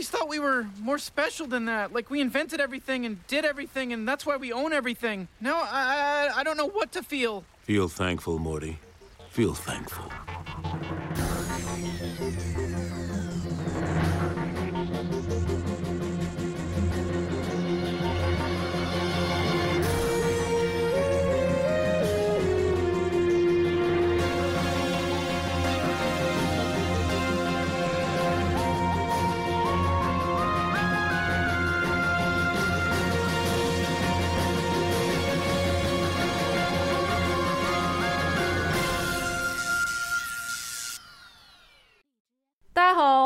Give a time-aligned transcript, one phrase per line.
[0.00, 1.92] always thought we were more special than that.
[1.92, 5.28] Like we invented everything and did everything, and that's why we own everything.
[5.42, 7.44] Now I, I, I don't know what to feel.
[7.64, 8.78] Feel thankful, Morty.
[9.28, 10.10] Feel thankful.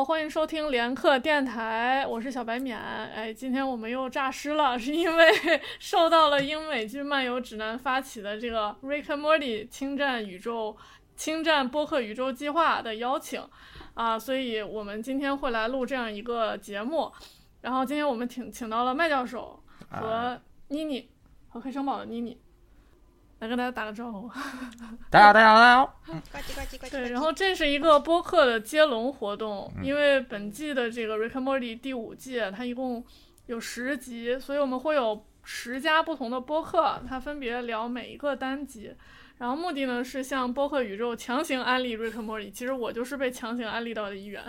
[0.05, 2.79] 欢迎收听连客电台，我是小白免。
[2.79, 5.33] 哎，今天我们又诈尸了，是因为
[5.81, 10.77] 受到了英美剧漫游指南发起的这个 Rick and Morty 侵占宇宙、
[11.17, 13.43] 侵占播客宇宙计划的邀请
[13.95, 17.11] 啊，所以我们今天会来录这样一个节目。
[17.63, 21.09] 然后今天我们请请到了麦教授和妮妮
[21.49, 22.39] 和黑城堡的妮妮。
[23.41, 24.31] 来跟大家打个招呼，
[25.11, 25.99] 大家好，大家好，大家好。
[26.07, 26.91] 呱唧呱唧呱唧。
[26.91, 33.05] 对，然后这是一个播客的接龙活动，因为本季的这个《Rick and Morty》第五季，它一共
[33.47, 38.95] 有十集，所以我们会有十家不同的播客，它分别聊每一个单集。
[39.37, 44.43] 然后目的呢是向播客宇宙强行安利《Rick and Morty》，其实我就是被强行安利到的一员。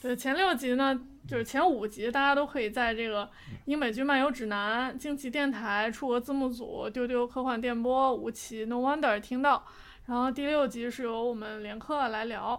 [0.00, 0.96] 对，前六集呢，
[1.26, 3.28] 就是前五集，大家都可以在这个
[3.64, 9.64] 英美剧漫游指南、惊奇电台、出国字幕组、丢丢科幻电波、吴奇 No Wonder 听到。
[10.06, 12.56] 然后第六集是由我们连客来聊。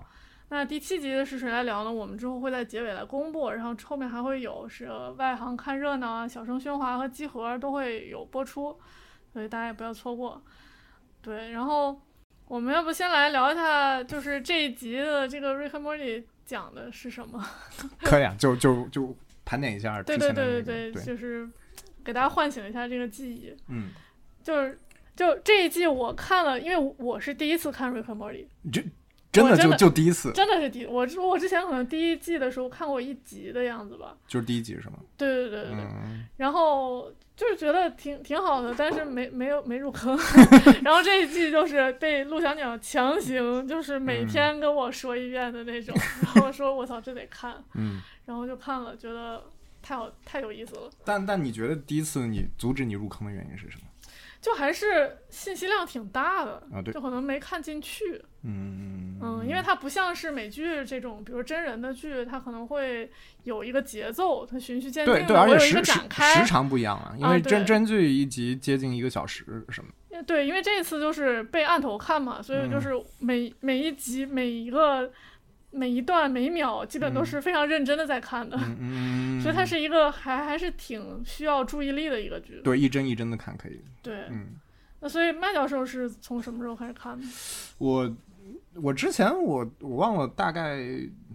[0.49, 1.91] 那第七集是谁来聊呢？
[1.91, 3.51] 我们之后会在结尾来公布。
[3.51, 8.77] 然后后面还会有是外行看热闹啊、小声喧哗和集合都会有播出，
[9.31, 10.43] 所以大家也不要错过。
[11.21, 12.01] 对，然后
[12.49, 16.21] 我们要不先来聊一下，就是这一集的这个瑞克莫蒂。
[16.45, 17.47] 讲的是什么？
[18.01, 20.01] 可以啊，就就就盘点一下。
[20.01, 21.47] 对对对对对，就是
[22.03, 23.55] 给大家唤醒一下这个记忆。
[23.67, 23.91] 嗯，
[24.41, 24.75] 就是
[25.15, 28.81] 就这一季我看了，因为我是第一次看《瑞克莫蒂》，这
[29.31, 34.95] 真的就就第一次，真的是第我我之前可能第一季的时候看过一集的样子吧，就是第一集是吗？
[35.17, 35.85] 对对对对对，
[36.37, 37.13] 然后。
[37.39, 40.19] 就是觉得挺挺好的，但是没没有没入坑。
[40.83, 45.95] 然后这一季就是被陆小鸟强行，就是每天跟我说一遍的那种。
[46.21, 47.55] 然后说我操，这得看。
[47.75, 48.01] 嗯。
[48.25, 49.41] 然后就看了，觉得
[49.81, 50.89] 太好太有意思了。
[51.05, 53.87] 但但你觉得第一次你阻止你入坑的原因是什么？
[54.41, 58.23] 就还是信息量挺大的啊，对，就可能没看进去。
[58.43, 63.11] 嗯嗯，因为它不像是美剧这种，比如真人的剧，它可能会
[63.43, 69.89] 有一个节奏，它循序渐进，对对，而且时展开时长不一样啊，因为真真剧一集接近一个小时什么。
[70.25, 75.11] 对，因为这次就是被按头看嘛，所以就是每每一集每一个。
[75.71, 78.57] 每一段每一秒基本都是非常认真的在看的，
[79.39, 82.59] 所以它是一个还还是挺需要注意力的一个剧。
[82.63, 83.79] 对，一帧一帧的看可以。
[84.01, 84.47] 对，嗯。
[84.99, 87.25] 那所以麦教授是从什么时候开始看的？
[87.77, 88.11] 我
[88.73, 90.83] 我之前我我忘了，大概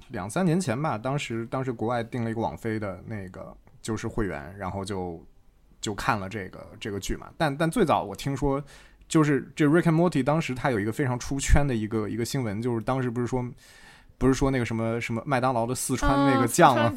[0.09, 0.99] 两三年前吧。
[0.99, 5.25] 当时当时国外订了一个网飞的那个就是会员，然后就
[5.81, 7.33] 就看了这个这个剧嘛。
[7.39, 8.63] 但但最早我听说，
[9.09, 13.49] 就是这 Rick and Morty 当时他有一个非常出圈的一个一个新闻，就是当时不是说。
[14.19, 16.93] 不是说那个什么什么麦当劳的四川那个酱吗？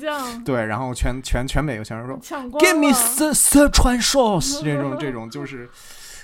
[0.46, 5.70] 对，然后全全全美有钱人说，Give me 四四川 sauce 这种这种就是。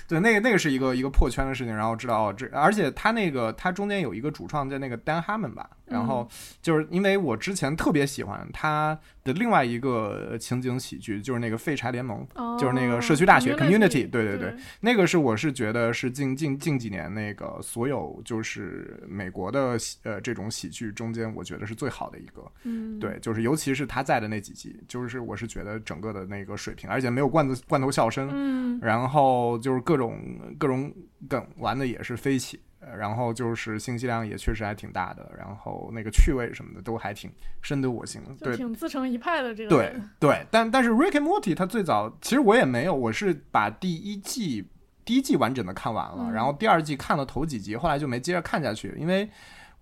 [0.06, 6.28] 对，那个那个是一个一个破圈的事情，然后知道哦，这而且他那个他中间有一个主创叫那个 Dan Harmon 吧，然后
[6.60, 12.26] 就是因为我之前特别喜欢他的另外一个情景喜剧，就是那个废柴联盟，
[12.60, 29.94] 就是那个社区大学 Community，对对对，那个是我是觉得是近近近几年那个所有就是美国的呃这种喜剧中间，我觉得是最好的一个，嗯，对，就是尤其是他在的那几集，就是我是觉得整个的那个水平，而且没有罐子罐头笑声，嗯，然后就是各。
[29.94, 30.20] 各种
[30.58, 30.92] 各种
[31.28, 32.58] 梗玩的也是飞起，
[32.96, 37.30] 然后就是信息量也确实还挺大的，然后那个趣味什么的都还挺
[37.62, 39.70] 深得我心，对，挺自成一派的这个。
[39.70, 44.68] 对 对，但但是 Rick and Morty 他最早其实我也没有，我是把第一季
[45.04, 49.28] 第一季完整的看完了，然后第二季看了头几集，后来就没接着看下去，因为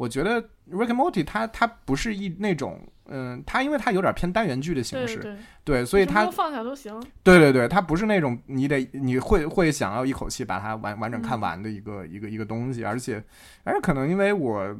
[0.02, 2.80] 我觉得 Rick and Morty 它它不是一那种。
[3.06, 6.98] 嗯，它因为它有点偏单元剧的形式，对，所以它放下都行。
[7.22, 13.22] 对对对，它不是那种你得你会会想要一口气把它完完整看完的一个一个一个东西，而且
[13.64, 14.74] 而且可能因为我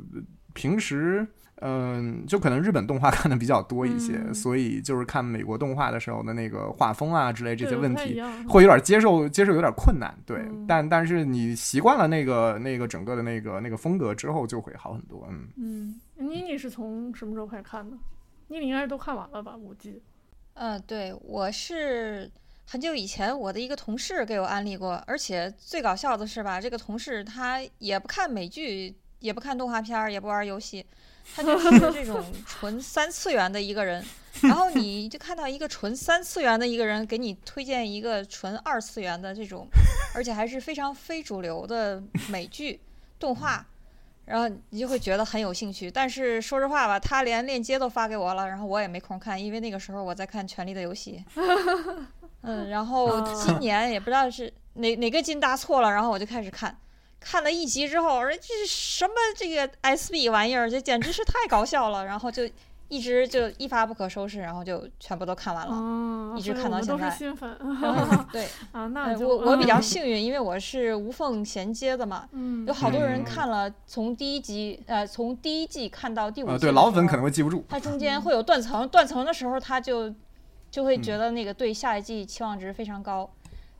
[0.55, 1.27] 平时
[1.63, 10.13] 嗯，就可能日本动画 看的比较多一些，所以就是看美国动画的时候的那个画风啊之类这些问题，会有点接受接受有点困难。
[10.27, 15.27] 对，但但是你习惯了那个那个整个的那个那个风格之后，就会好很多。
[15.31, 17.97] 嗯嗯，妮妮是从什么时候开始看的？
[18.49, 19.57] 妮妮应该是都看完了吧？
[19.57, 20.03] 五季。
[20.55, 22.31] 嗯，对，我是
[22.67, 30.85] 很久以前我的一个同事给我安利过，而且最搞笑的是吧，这个同事他也不看美剧，也不看动画片儿，也不玩游戏，
[31.35, 34.05] 他就是这种纯三次元的一个人。
[34.43, 39.67] 然后你就看到一个纯三次元的一个人给你推荐一个纯二次元的这种，
[40.15, 42.81] 而且还是非常非主流的美剧
[43.19, 43.65] 动画。
[44.25, 51.23] 然后你就会觉得很有兴趣，但是说实话吧，他连链接都发给我了，然后我也没空看，因为那个时候我在看《权力的游戏》。
[52.43, 56.75] 嗯，然后今年也不知道是哪哪个筋搭错了，然后我就开始看，
[57.25, 62.49] 看了一集之后，我说这是什么这个 SB 玩意儿，这简直是太搞笑了，然后就。
[62.89, 67.09] 一直就一发不可收拾，然后就全部都看完了，一直看到现在。
[67.09, 67.57] 新粉。
[68.31, 72.29] 对 啊，那我我比较幸运，因为我是无缝衔接的嘛。
[72.33, 72.67] 嗯。
[72.67, 76.59] 有好多人看了从第一集呃从第一季看到第五季。
[76.59, 77.65] 对老粉可能会记不住。
[77.67, 80.15] 它中间会有断层，断层的时候他就
[80.71, 83.31] 就会觉得那个对下一季期望值非常高。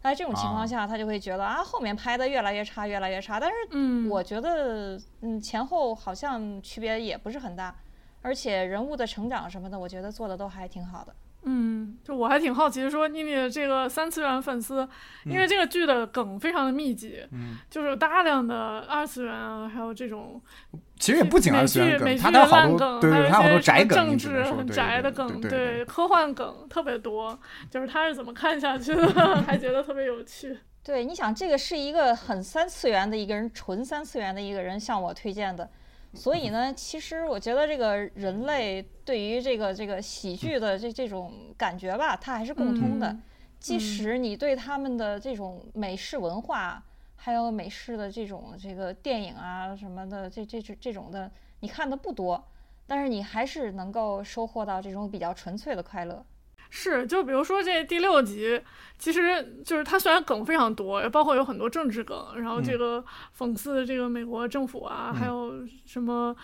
[0.03, 3.39] 在这种情况下，他就会觉得啊后面拍的越来越差，越来越差。
[3.39, 7.75] 但是我觉得嗯前后好像区别也不是很大。
[8.25, 11.13] 而且人物的成长什么的，我觉得做的都还挺好的。
[11.43, 14.89] 嗯，就我还挺好奇，说妮妮这个三次元粉丝，
[15.25, 20.41] 因为这个剧的梗非常的密集，嗯，就是大量的二次元啊，还有这种，
[21.03, 27.37] 其实也不仅二次元梗，它有好多，对对，还有些政治很宅的梗，对，科幻梗特别多，
[27.69, 30.57] 就是他是怎么看下去的， 还觉得特别有趣。
[30.85, 35.69] 对，你想这个是一个很三次元的一个人，纯三次元的一个人向我推荐的。
[36.15, 43.17] 所以呢，其实我觉得这个人类对于这个这个喜剧的这这种感觉吧，它还是共通的。
[43.59, 46.81] 即使你对他们的这种美式文化，
[47.25, 51.31] 还有美式的这种这个电影啊什么的，这这这这种的，
[51.61, 52.49] 你看的不多，
[52.85, 56.27] 但是你还是能够收获到这种比较纯粹的快乐。
[56.69, 58.61] 是，就比如说这第六集，
[58.99, 63.05] 其实就是它虽然梗非常多，包括有很多政治梗，然后这个
[63.39, 66.35] 讽刺这个美国政府啊，还有什么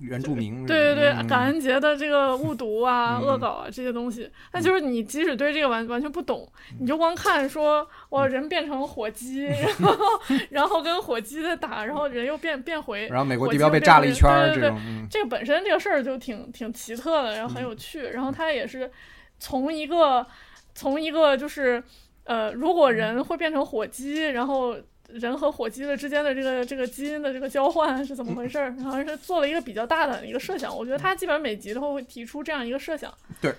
[0.00, 6.46] 原住民，对对对，感恩节的这个误读啊、 恶搞啊这些东西，那就是你即使对这个完完全不懂，
[6.80, 9.46] 你就光看说哇人变成火鸡，
[9.80, 10.04] 然后
[10.50, 14.78] 然后跟火鸡在打，然后人又变变回，然后美国地标被炸了一圈，对对对，
[15.10, 18.90] 这个本身这个事儿就挺挺奇特的，然后很有趣，然后它也是。
[19.38, 20.26] 从一个，
[20.74, 21.82] 从一个就是，
[22.24, 24.74] 呃，如果人会变成火鸡，然后
[25.08, 28.74] 人和火鸡的之间的这个这个基因的这个交换是怎么回事儿？
[28.76, 30.76] 然后是做了一个比较大胆的一个设想。
[30.76, 33.12] 我觉得他基本上每集都会提出这样一个设想。
[33.40, 33.54] 对，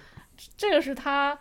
[0.55, 1.37] 这个是他，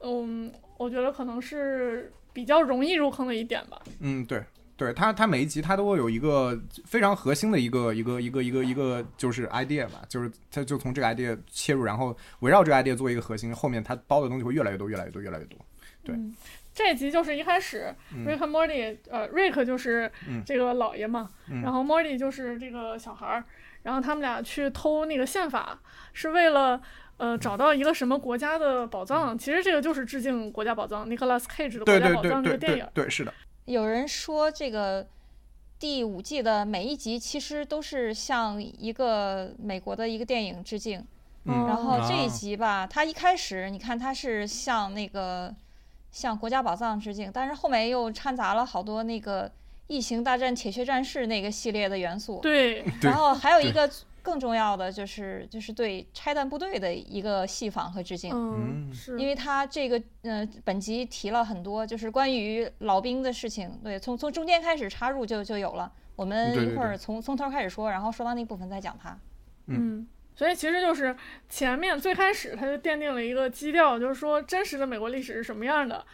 [0.00, 3.80] 嗯，我觉得可能是比较容易入坑的一点吧。
[4.00, 4.42] 嗯，对。
[4.76, 15.56] 对他，他每一集他都会有一个非常核心的一个一个一个一个一个就是 idea 吧，就是他就从这个 idea 切入，然后围绕这个 idea 做一个核心，后面他包的东西会越来越多，越来越多，越来越多。
[16.02, 16.16] 对，
[16.74, 17.94] 这集就是一开始
[18.26, 20.10] ，Rick 和 Morty，呃，Rick 就是
[20.44, 21.30] 这个老爷嘛，
[21.62, 23.44] 然后 Morty 就是这个小孩儿，
[23.84, 25.78] 然后他们俩去偷那个宪法，
[26.12, 26.80] 是为了
[27.18, 29.38] 呃找到一个什么国家的宝藏。
[29.38, 32.86] 其实这个就是致敬《国家宝藏》，Nicholas Cage 的《国家宝藏》这个电影。
[32.92, 33.32] 对，是的。
[33.66, 35.06] 有人说，这个
[35.78, 41.06] 第五季的每一集其实都是向一个美国的一个电影致敬。
[41.46, 45.54] 然后这一集吧，它一开始你看它是向那个
[46.14, 49.46] 向《国家宝藏》致敬，但是后面又掺杂了好多那个
[49.88, 52.38] 《异形大战铁血战士》那个系列的元素。
[52.40, 52.82] 对。
[53.02, 53.90] 然后还有一个。
[54.24, 69.14] 更重要的就是就是对拆弹部队的一个戏仿和致敬，嗯，是因为他这个呃本集提了很多就是关于老兵的事情，对，从从中间开始插入就就有了，我们一会儿从从头开始说，然后说到那部分再讲它，
[69.66, 71.14] 嗯，所以其实就是
[71.48, 76.04] 前面最开始他就奠定了一个基调，就是说真实的美国历史是什么样的。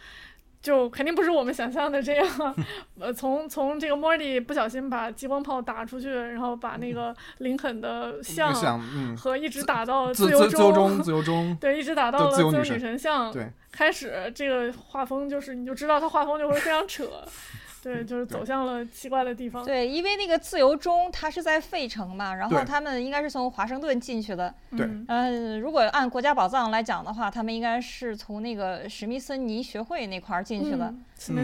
[0.61, 2.55] 就肯定不是我们想象的这样，
[3.01, 8.79] 呃，从从这个莫蒂不小心把激光炮打出去，然后把那个林肯的像
[9.17, 17.09] 和一直打到自由中，自由中， 对，一直打到了自由女神像，对，开始这个画风就是你就知道他画风就会非常扯。
[17.81, 19.65] 对，就是走向了奇怪的地方。
[19.65, 24.53] 对，因为那个自由钟它是在费城嘛，然后他们应该是从华盛顿进去的。
[24.77, 24.87] 对。
[25.07, 30.93] 嗯，如果按国家宝藏来讲的话，他们应该是从那个史密森尼学会那块儿进去的。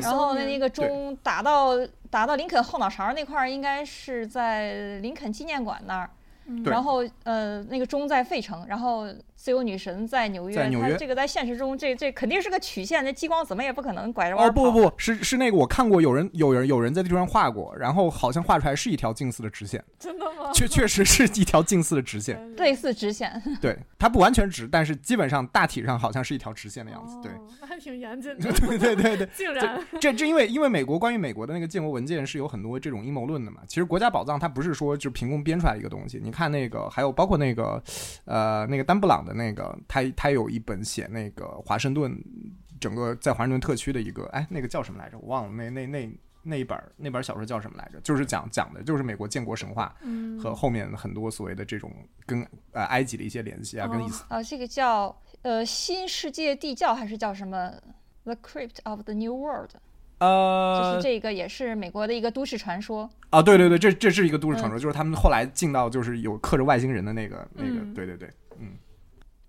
[0.02, 1.76] 然后那个钟打到
[2.10, 6.10] 打到林肯后脑勺那块儿，应该是在林肯纪念馆那儿。
[6.64, 9.06] 然后呃，那个钟在费城，然后
[9.38, 20.52] 自由女神在纽约，在纽约这个在现实中这这肯定是个曲线，这激光怎么也不可能拐着弯哦不跑不不是是那个我看过有人有人有人在地图上画过，然后好像画出来是一条近似的直线，真的吗？
[20.54, 22.38] 确确实是一条近似的直线。
[22.56, 23.42] 类似直线。
[23.62, 27.16] 对，它不完全直，但是基本上大体上好像是一条直线的样子。
[27.22, 29.30] 对，哦，那还挺严谨的， 对对对对。
[29.36, 33.62] 竟然这这因为因为美国关于美国的那个建国文件是有很多这种阴谋论的嘛。
[33.68, 36.20] 其实国家宝藏它不是说就凭空编出来一个东西。
[36.24, 37.82] 你看那个还有包括那个
[38.26, 42.18] 呃那个丹布朗的那个，他他有一本写那个华盛顿
[42.80, 45.20] 整个在华盛顿特区的一个哎那个叫什么来着？
[45.20, 46.10] 我忘了那那那
[46.44, 48.00] 那一本那本小说叫什么来着？
[48.02, 51.92] 就是讲讲的就是美国建国神话嗯和后面很多所谓的这种
[52.26, 57.74] 跟呃埃及的一些联系啊，跟以色啊，这个叫呃新世界地窖还是叫什么
[58.24, 59.72] ？The Crypt of the New World，
[60.20, 63.10] 呃就呃是这个也是美国的一个都市传说。
[63.30, 68.47] 啊，对对对，这这是一个都市传说，就是他们后来进到就是有刻着外星人的那个那个，嗯对对对，嗯，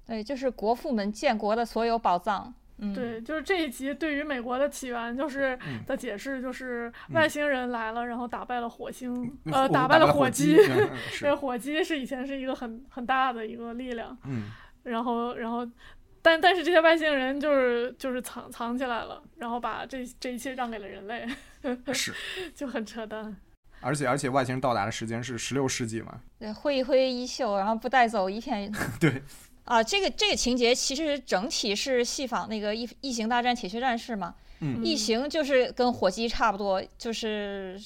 [0.09, 2.53] 对，就是国父们建国的所有宝藏。
[2.81, 10.57] 嗯，对，就是这一集对于美国的起源就是嗯的解释，就是外星人来了，然后打败了火星，呃，打败了了火鸡。
[11.11, 14.45] 是，火鸡是以前是一个很很大的一个力量，嗯，
[14.85, 15.69] 然后然后，
[16.23, 21.29] 但但是这些外星人就是就是藏藏起来了，然后把这这一切让给了人类，
[21.93, 22.15] 是，
[22.55, 23.37] 就很扯淡。
[23.81, 28.73] 而且而且外星人到达的时间是十六世纪嘛，对，挥一挥衣袖，然后不带走一片。
[29.01, 29.21] 对。
[29.69, 34.35] 啊，这个这个情节其实整体是戏仿那个异异形大战铁血战士嘛。
[34.61, 37.79] 嗯异形就是跟火鸡差不多，就是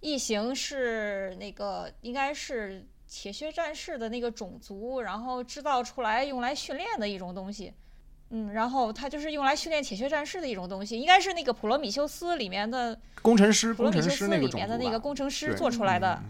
[0.00, 7.72] 异形是那个应该是铁血战士的那个种族，然后制造出来用来训练的一种东西。
[8.30, 16.22] 嗯，然后它就是用来训练铁血战士的一种东西，应该是那个普罗米修斯里面的工程师普罗工程师那个米修斯里面的那个工程师做出来的。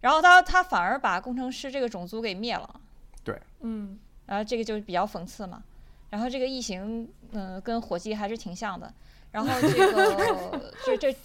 [0.00, 2.80] 然后他他反而把工程师这个种族给灭了。
[3.24, 5.62] 对嗯，然后这个就比较讽刺嘛。
[6.10, 8.92] 然后这个异形，嗯、跟火鸡还是挺像的。
[9.32, 11.16] 然后这个这这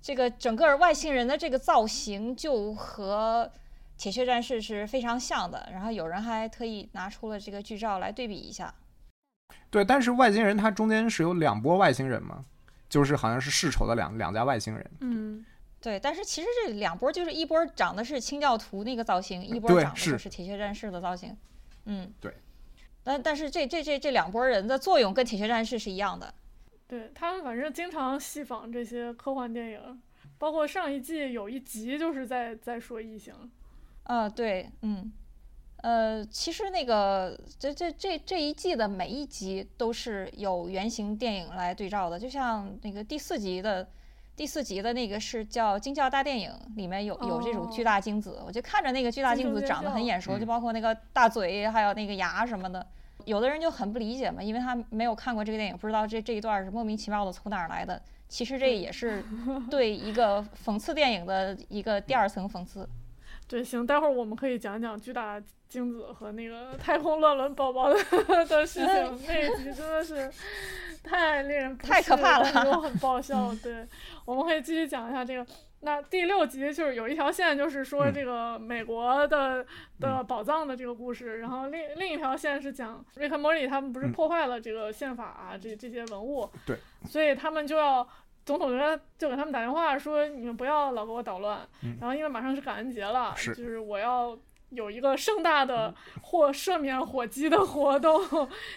[0.00, 3.50] 这个整个外星人的这个造型就和
[3.96, 5.68] 铁血战士是非常像的。
[5.72, 8.74] 然后有人还特意拿出了这个剧照来对比一下。
[9.68, 12.44] 对，但是外星人它中间是有两波外星人嘛，
[12.88, 15.44] 就是好像是世仇的两两家外星人，嗯，
[15.80, 21.36] 对，但是其实这两波就是一波长的是清教徒那个造型，一波对是长的就是铁血战士的造型。
[21.84, 22.34] 嗯，对。
[23.02, 26.34] 但但是这这这这两拨人的作用跟铁血战士是一样的。
[26.86, 30.02] 对他们反正经常戏仿这些科幻电影，
[30.38, 33.32] 包括上一季有一集就是在在说异形。
[34.02, 35.12] 啊，对，嗯，
[35.76, 43.88] 呃，其实那个这这这这一季的每一集都是有原型电影来对照的，就像那个第四集的
[44.40, 52.86] 第四集的那个是叫《惊叫大电影》，里面有有这种巨哦大精子，我就看着那个巨大精子长得很眼熟，就嗯包括那个大嘴，还有那个牙什么的。
[53.26, 58.00] 有的人就很不理解嘛，因为他没有看过这个电影，不知道这这一段是莫名其妙的从哪儿来的。
[58.30, 59.22] 其实这也是
[59.70, 62.88] 对一个讽刺电影的一个第二层讽刺。
[63.46, 65.38] 对，行，待会儿我们可以讲讲巨大
[65.70, 67.96] 精子和那个太空乱伦宝宝的
[68.44, 69.20] 的事情。
[69.26, 70.30] 那一集真的是
[71.02, 73.54] 太令人不太可适怕了又很爆笑。
[73.62, 73.86] 对，
[74.26, 75.46] 我们可以继续讲一下这个。
[75.82, 79.64] 那第六集就是有一条线，就是说嗯这个美国的、
[79.98, 88.06] 的宝藏的这个故事，然后另另一条线是讲瑞克莫里他们不是嗯破坏了这个宪法啊，这这些文物，对，所以他们就要
[88.44, 91.66] 总统就给他就给他们打电话说，你们不要老给我捣乱。
[91.82, 94.38] 嗯然后因为马上是感恩节了，是就是我要
[94.70, 98.20] 有一个盛大的或赦免火鸡的活动。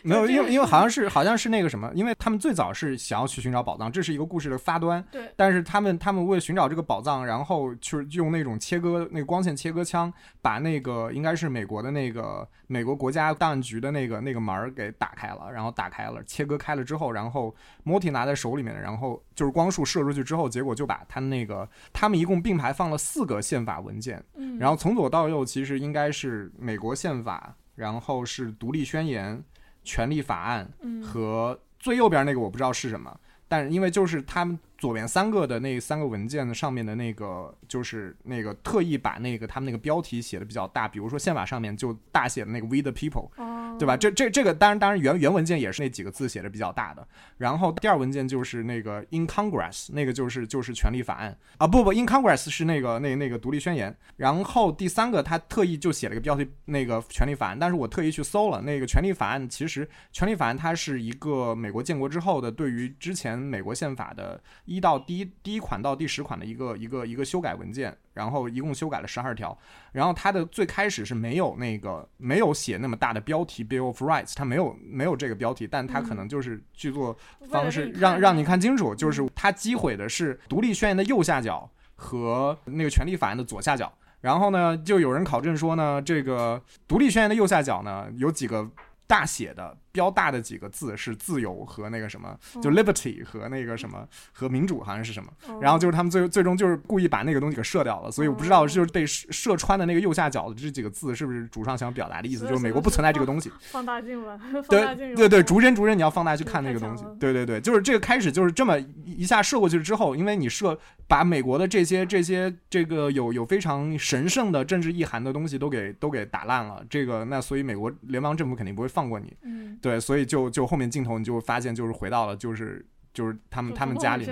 [0.03, 5.03] 没有，因为因为好像是好像是那个什么，因为他们最早是想要去寻找宝藏，这是一个故事的发端。
[5.11, 29.43] 对，但是他们他们为了寻找这个宝藏，然后就是用那种切割那个光线切割枪，把那个应该是美国的那个美国国家档案局的那个那个门儿给打开了，然后打开了，切割开了之后，然后莫蒂拿在手里面，然后就是光束射出去之后，结果就把他那个他们一共并排放了四个宪法文件，嗯，然后从左到右其实应该是美国宪法，然后是独立宣言、
[29.83, 31.03] 权利法案嗯。
[31.03, 43.95] 和最右边那个我不知道是什么，但是因为就是他们左边三个的那三个文件的上面的那个，就是那个特意把那个他们那个标题写的比较大，比如说宪法上面就大写的那个 “We the people”，哦，对吧？
[43.95, 47.07] 这这这个当然当然原原文件也是那几个字写的比较大的。
[47.37, 53.95] 然后第二文件就是那个 In Congress，那个就是就是权利法案啊，不不，In Congress 是那个那那个独立宣言。
[54.17, 57.57] 然后第三个他特意就写了个标题，那个权利法案。
[57.57, 67.95] 但是我特意去搜了，那个权利法案其实权利法案它是一个美国建国之后的对于之前美国宪法的一到第一第一款到第十款的一个一个一个修改文件。
[68.13, 69.57] 然后一共修改了十二条。
[69.91, 77.17] 然后它的最开始是没有那个没有写那么大的标题 Bill of Rights，它没有没有这个标题，但它可能就是剧作
[77.49, 83.91] 方式让让你看清楚，就是它击毁的是独立宣言的右下角和那个权利法案的左下角。
[84.21, 88.69] 然后呢，就有人考证说呢，这个独立宣言的右下角呢有几个
[89.07, 89.75] 大写的。
[89.93, 95.31] 标大的几个字是自由和那个什么，就 liberty 和那个什么和民主好像是什么，
[95.61, 103.51] 然后就是他们最最终就是故意把那个东西给射掉了，所以我不知道就是被射穿的那个右下角的这几个字是不是主上想表达的意思，就是美国不存在这个东西。
[103.69, 110.75] 放大镜吧，对对对，逐帧逐帧你要放大去看那个东西，对对对，就是这个开始就是这么一下射过去之后，因为你射
[111.07, 119.31] 把美国的这些这些这个有有非常神圣的政治意涵的东西都给都给打烂了，这个那所以美国联邦政府肯定不会放过你。
[119.43, 119.77] 嗯。
[119.83, 124.23] 对，所以就就后面镜头你就发现，就是回到了，就是就是他们他们家里，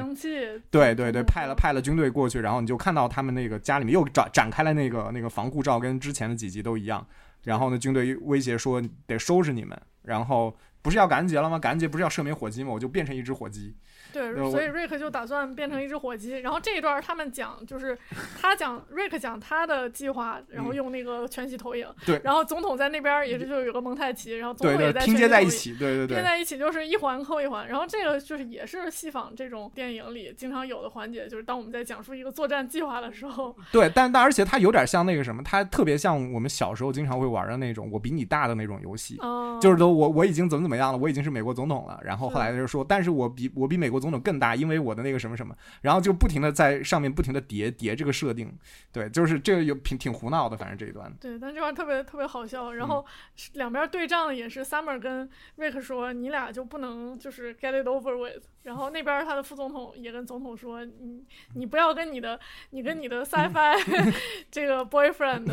[0.72, 7.06] 对对对，派了派了军队过去，然后你就看到他们那个家里面又展展开了那个那个防护罩，跟之前的几集都一样。
[7.44, 11.60] 然后呢，军队威胁说得收拾你们，然后不是要感恩节了吗？
[11.60, 12.72] 感恩节不是要赦免火鸡吗？
[12.72, 13.76] 我就变成一只火鸡。
[14.12, 16.40] 对，所以瑞克就打算变成一只火鸡。
[16.40, 17.98] 然后这一段他们讲，就是
[18.40, 21.88] 他讲瑞克讲他的计划，然后用那个全息投影。
[22.06, 22.20] 对。
[22.24, 27.68] 然后总统在那边也是就有个蒙太奇，然后总统也在拼接在一起，对对对，拼在一起就是一环扣一环。
[27.68, 33.56] 然后这个就是也是戏仿这种电影里经常有的环节，就是当我们在讲述一个作战计划的时候。
[33.72, 39.18] 对，但但而且它有点像那个什么，它特别像我们小时候经常会玩的那种“我比你大”的那种游戏，
[39.62, 42.00] 就是都我我已经怎么怎么样了，我已经是美国总统了。
[42.04, 44.82] 然后后来就说，但是我比我比美国总统更大，因为。
[44.82, 48.52] 我的那个什么什么，然后就不停的在上面不停的叠叠这个设定，
[48.92, 51.14] 对，就是这个有挺挺胡闹的，反正这一段。
[51.22, 52.74] 对，但这块特别特别好笑。
[52.74, 53.06] 然后
[53.54, 55.30] 两边对仗也是 Summer 跟
[55.60, 58.44] Rick 说，你俩就不能就是 get it over with。
[58.64, 61.24] 然后那边他的副总统也跟总统说，你
[61.56, 62.40] 你不要跟你的
[62.70, 64.14] 你跟你的 sci-fi
[64.52, 65.52] 这个 boyfriend，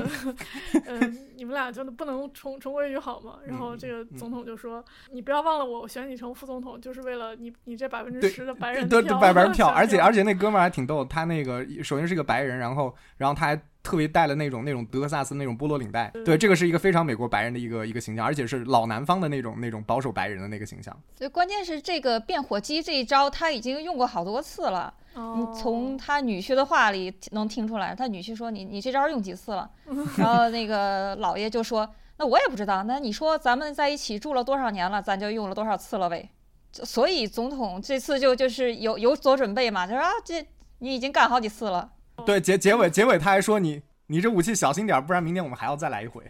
[0.86, 3.38] 嗯，你们俩就不能重重归于好吗？
[3.46, 13.62] 然后这个总统就说，你不要忘了我选你成副总统就是为了你你这百分之十的白人票，白白票，而且而且那哥们儿还挺逗，他那个首先是一个白人，然后然后他还。
[13.88, 20.94] 特别带了那种那种德克萨斯那种波罗领带，对，这个是一个非常美国白人的一个一个形象，而且是老南方的那种那种保守白人的那个形象。
[21.16, 24.92] 所以，关键是这个变火鸡这一招他已经用过好多次了。
[25.14, 29.70] 你从他女婿的话里能听出来，他女婿说你你这招用几次了？
[30.18, 36.28] 然后那个老爷就说那我也不知道，那你说咱们在一起住了多少年了，咱就用了多少次了呗。
[36.72, 40.46] 所以总统这次就就是有有所准备嘛，他说啊这
[40.80, 41.92] 你已经干好几次了。
[42.26, 46.22] 对结结尾结尾他还说你你这武器小心点，不然明天我们还要再来一回。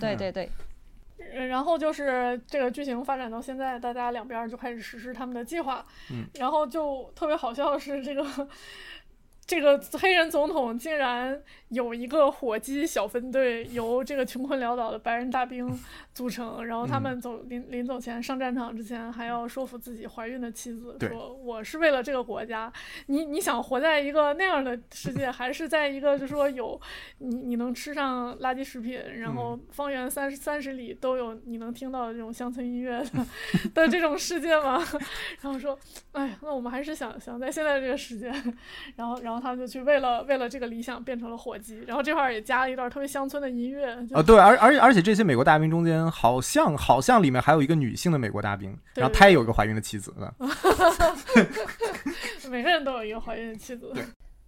[0.00, 0.50] 对对对，
[1.46, 5.84] 然后就是这个剧情发展到现在，大家两边就开始实施他们的计划。
[6.10, 8.24] 嗯，然后就特别好笑的是这个。
[9.46, 15.70] 这个黑人总统竟然有一个火鸡小分队，由这个穷困潦倒的白人大兵
[16.14, 16.64] 组成。
[16.64, 22.72] 然后他们走临临走前上战场之前，还要说服自己怀孕的妻子，说我是为了这个国家。
[23.06, 26.80] 你你想活在一个那样的世界，还是在一个就说有
[27.18, 33.26] 你你能吃上垃圾食品，然后方圆三十三十里都有你能听到的这种乡村音乐的
[33.74, 34.82] 的这种世界吗？
[35.42, 35.78] 然后说，
[36.12, 38.32] 哎，那我们还是想想在现在这个世界。
[38.96, 39.33] 然后然后。
[39.34, 50.14] 然后他们就去为了为了这个理想变成了火鸡，然后这块儿也加了一段特别乡村的音乐啊，对，而而而且这些美国大兵中间好像好像里面还有一个女性的美国大兵，然后她也有一个怀孕的妻子，
[52.48, 53.92] 每个人都有一个怀孕的妻子。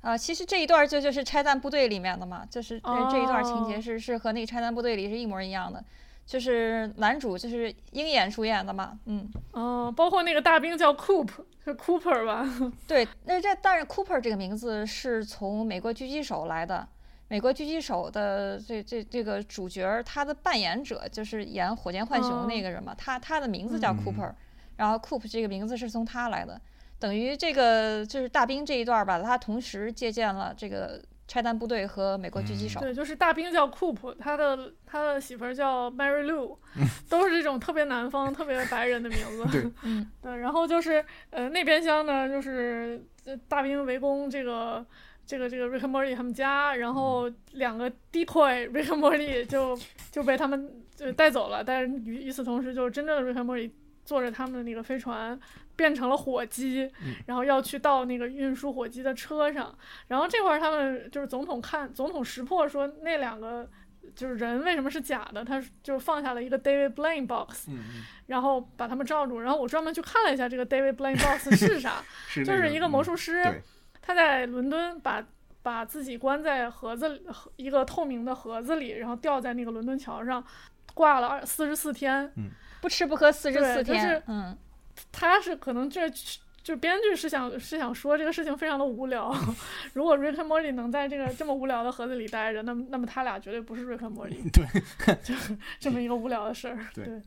[0.02, 5.82] 啊， 其实这一段就就是拆弹部队里面的嘛，就是这一段情节是是和那个拆弹部队里是一模一样的。
[6.26, 11.28] 就是男主就是鹰眼主演的嘛，嗯，哦，包括那个大兵叫 Coop，
[11.64, 12.44] 是 Cooper 吧？
[12.84, 16.86] 对，那这但是 Cooper 这个名字是从美国狙击手来的。
[17.28, 24.32] 美国狙击手的这这这个主角，他的扮演者就是演火箭浣熊那个人嘛，他他的名字叫 Cooper，
[24.76, 26.60] 然后 Coop 这个名字是从他来的，
[26.98, 31.00] 等于这个就是大兵这一段吧，他同时借鉴了这个。
[31.28, 36.56] 拆弹部队和美国狙击手，对，就是大兵叫库普，他的他的媳妇儿叫 Mary Lou，
[37.10, 39.44] 都是这种特别南方、特别白人的名字。
[39.50, 43.04] 对， 嗯，对，然后就是呃那边厢呢，就是
[43.48, 44.86] 大兵围攻这个
[45.26, 49.76] 这个这个 Rick and Morty 他们家，然后两个 decoy Rick and Morty 就
[50.12, 53.70] 就被他们就带走了，但是与与此同时，就是真正的 Rick and Morty
[54.04, 55.38] 坐着他们的那个飞船。
[55.76, 56.90] 变成了火鸡，
[57.26, 59.72] 然后要去到那个运输火鸡的车上，
[60.08, 63.68] 然后这块儿他们就是总统看总统识破说那两个
[64.14, 67.68] 就是人为什么是假的，他就放下了一个 David Blaine box，
[68.26, 72.02] 然后把他们罩住，然后我专门去看了一下这个 David Blaine box 是啥，
[72.44, 73.62] 就是一个魔术师，
[74.00, 75.24] 他在伦敦把。
[75.62, 77.20] 把自己关在盒子里
[77.56, 80.40] 一个透明的盒子里，然后吊在那个伦敦桥上，
[80.94, 82.32] 挂了二四十四天。
[82.80, 84.56] 不吃不喝四十四对就是天，嗯，
[85.12, 86.10] 他是可能这
[86.62, 89.32] 就编剧是想是想说这个事情非常的无聊。
[89.94, 94.42] 如果 Rick and Morty 能在这个这么无聊的盒子里待着，那么那么他俩绝对不是 Rick and Morty。
[94.52, 96.78] 对， 就是这么一个无聊的事儿。
[96.94, 97.22] 对对。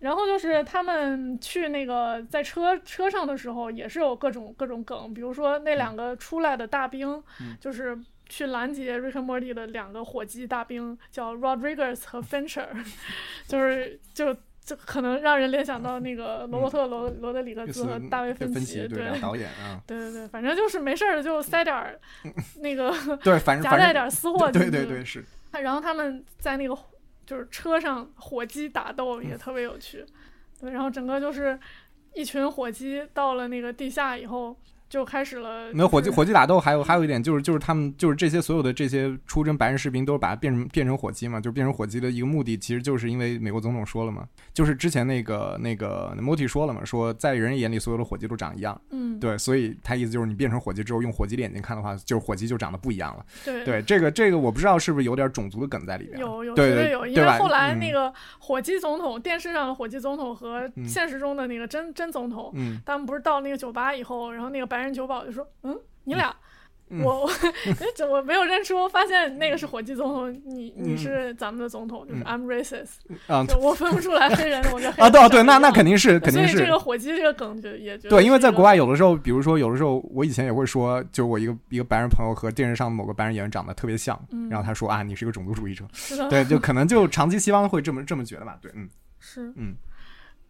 [0.00, 12.66] 然后就是他们去那个在车车上的时候，也是有各种各种梗，比如说那两个出来的大兵，嗯就是去拦截 Rick and Morty 的两个火鸡大兵，叫 Rodriguez 和 Fincher，
[13.46, 21.98] 就是就就可能让人联想到那个 罗伯特罗罗德里格斯和大卫芬奇，对俩导演啊，对对对，反正就是没事儿就塞点儿
[22.60, 22.92] 那个
[23.22, 26.76] 对，反正夹带点儿私货进去，对对对是，然后他们在那个
[27.26, 30.04] 就是车上火鸡打斗也特别有趣，
[30.60, 31.58] 对，然后整个就是
[32.14, 34.56] 一群火鸡到了那个地下以后
[34.90, 53.24] 就开始了，没有火鸡火鸡打斗，还有还有一点就是就是他们就是这些所有的这些出征白人士兵都是把它变成变成火鸡嘛，就是变成火鸡的一个目的，其实就是因为美国总统说了嘛，就是之前那个那个 Moti 说了嘛，说在人眼里所有的火鸡都长一样，嗯，对，所以他意思就是你变成火鸡之后用火鸡的眼睛看的话，就是火鸡就长得不一样了。
[53.44, 56.18] 对对，这个这个我不知道是不是有点种族的梗在里边。
[56.18, 66.28] 有有对对绝对为后来嗯那个火鸡总统电视上的火鸡总统和嗯现实中的那个真真总统，嗯，他们不是到那个酒吧以后，然后那个白人酒保就说：“嗯，你俩。
[66.92, 67.02] 嗯。
[67.04, 67.30] 我 我
[67.94, 70.98] 这我没有认出，发现那个是火鸡总统，你你嗯。
[70.98, 72.24] 是咱们的总统，就是嗯。
[72.24, 72.88] I'm racist，、
[73.28, 84.48] 啊就我分不出来黑人，我跟黑啊，对啊对，那那肯定是肯定是所以这个火鸡这个梗就也对，因为在国外有的时候，比如说有的时候，我以前也会说，就我一个一个白人朋友和电视上某个白人演员长得特别像，嗯。
[84.48, 88.88] 然后他说啊，你是一个种族主义者，是的，对，就可能就长期西方会这么这么觉得吧，对，嗯。
[89.20, 89.52] 是。
[89.54, 89.74] 嗯，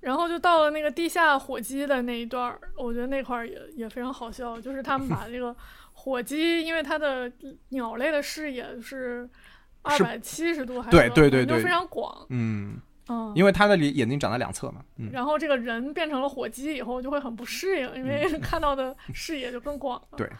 [0.00, 5.54] 然后就到了那个地下火鸡的那一段儿，我觉得那块儿也也非常好笑，就是他们把这个
[5.92, 7.30] 火鸡，因为它的
[7.68, 9.28] 鸟类的视野是
[9.82, 20.16] 二百七十度还是对多对对对非常广，嗯，嗯，因为它的眼眼睛长在两侧嘛，嗯然后这个人变成了火鸡以后就会很不适应，因为看到的视野就更广了。
[20.18, 20.30] 对，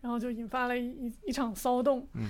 [0.00, 2.06] 然后就引发了一一一场骚动。
[2.14, 2.28] 嗯，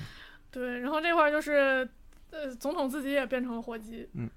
[0.50, 1.88] 对，然后这块儿就是，
[2.30, 4.08] 呃，总统自己也变成了火鸡。
[4.14, 4.28] 嗯，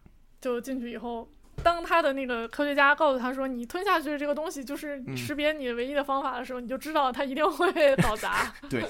[0.42, 1.28] 就进去以后，
[1.66, 8.54] 当他的那个科学家告诉他说，你吞下去这个东西就是嗯识别你唯一的方法的时候，你就知道他一定会 搞砸。
[8.70, 8.86] 对，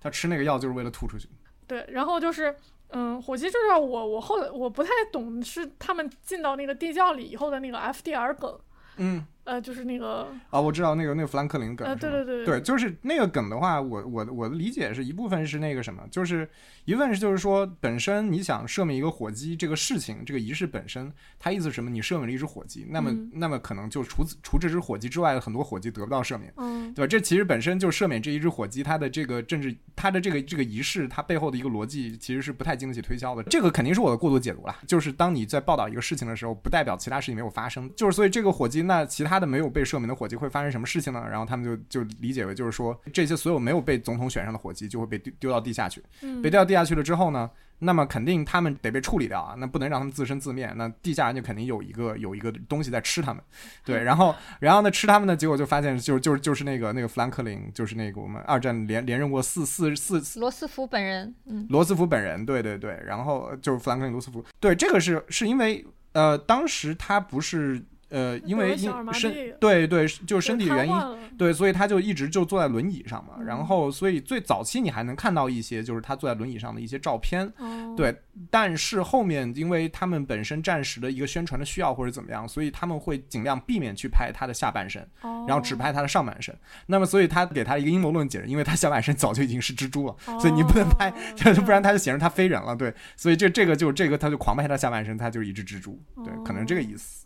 [0.00, 1.28] 他吃那个药就是为了吐出去，
[1.66, 2.54] 对，然后就是，
[2.90, 8.56] 嗯，火鸡这段我我后来我不太懂，是他们进到那个地窖里以后的那个 FDR 梗，
[8.98, 16.46] 嗯呃，就是那个，啊，我知道那个那个富兰克林梗，呃，对对对对，就是那个梗的话，我我我的理解是一部分是那个什么，就是
[16.84, 21.88] 一问是就是说，本身你想赦免一个火鸡这个事情，这个仪式本身，它意思是什么？
[21.88, 27.08] 你赦免了一只火鸡，那么、嗯那么可能就除此除这只火鸡之外的很多火鸡得不到赦免，嗯，对吧？
[27.08, 33.42] 这其实本身就赦免这一只火鸡，它的这个政治，它的这个这个仪式，它背后的一个逻辑其实是不太经得起推敲的。
[33.44, 41.24] 这个肯定是我的过度解读了，就是当你在报道一个事情的时候，不代表其他事情没有发生，就是所以这个火鸡，那其他的没有被赦免的火鸡会发生什么事情呢？
[41.30, 47.50] 然后他们就就理解为就是说，这些所有没有被总统选上的火鸡就会被丢丢到地下去，嗯被丢到地下去了之后呢？
[47.80, 50.68] 那么肯定他们得被处理掉啊，那不能让他们自生自灭。
[50.74, 53.40] 那地下人就肯定有一个有一个东西在吃他们，
[53.84, 70.94] 对， 然后然后呢吃他们的，结果就发现就就就是那个那个富兰克林，就是那个我们二战连连任过四四四四罗斯福本人，嗯，罗斯福本人，对对对，然后就是富兰克林罗斯福，对，这个是是因为呃当时他不是呃因为因身对对就是身体原因
[71.36, 73.34] 对，所以他就一直就坐在轮椅上嘛。
[73.38, 77.50] 嗯然后，所以最早期你还能看到一些就是他坐在轮椅上的一些照片。
[77.56, 78.14] 哦，对，
[78.50, 86.54] 但是后面因为他们本身战时的一个宣传的需要或者怎么样，所以他们会尽量避免去拍他的下半身，哦，然后只拍他的上半身。
[86.86, 92.76] 那么，所以他给他一个阴谋论解释，因为他下半身早就已经是蜘蛛了，所以你不能拍，哦 不然他就显示他非人了。
[92.76, 95.98] 对，所以这这个就这个他就狂拍他下半身，他就是一只蜘蛛。
[96.24, 97.17] 对，可能这个意思。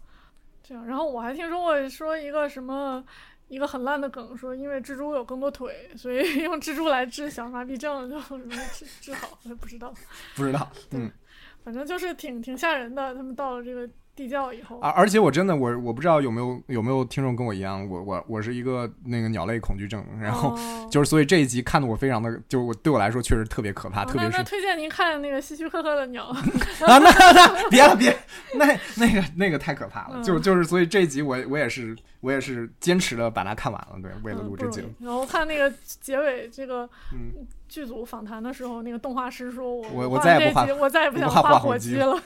[0.87, 3.05] 然后我还听说过说一个什么
[3.49, 9.93] 一个很烂的梗，说因为蜘蛛有更多腿，所以 用蜘蛛来治小儿麻痹症就什么治治好，我也不知道，
[10.37, 11.11] 不知道，嗯。
[11.65, 13.15] 反正就是挺挺吓人的。
[13.15, 20.89] 他们到了这个地窖以后，而而且我真的我我不知道有没有有没有听众跟我一样，我我我是一个那个鸟类恐惧症，然后哦。
[20.93, 26.25] 就是所以这一集看的我非常的，就我对我来说确实特别可怕，哦特别是推荐您看那个希区柯克的鸟，
[26.87, 28.15] 啊那那别了别，
[28.55, 30.23] 那那个那个太可怕了，嗯。
[30.23, 34.89] 就就是所以这一集我我也是我也是坚持的把它看完了，对，为了嗯录这节目。
[35.01, 42.17] 然后看那个结尾这个嗯，剧组访谈的时候，那个动画师说我我我再也不画我再也不想画画火鸡了，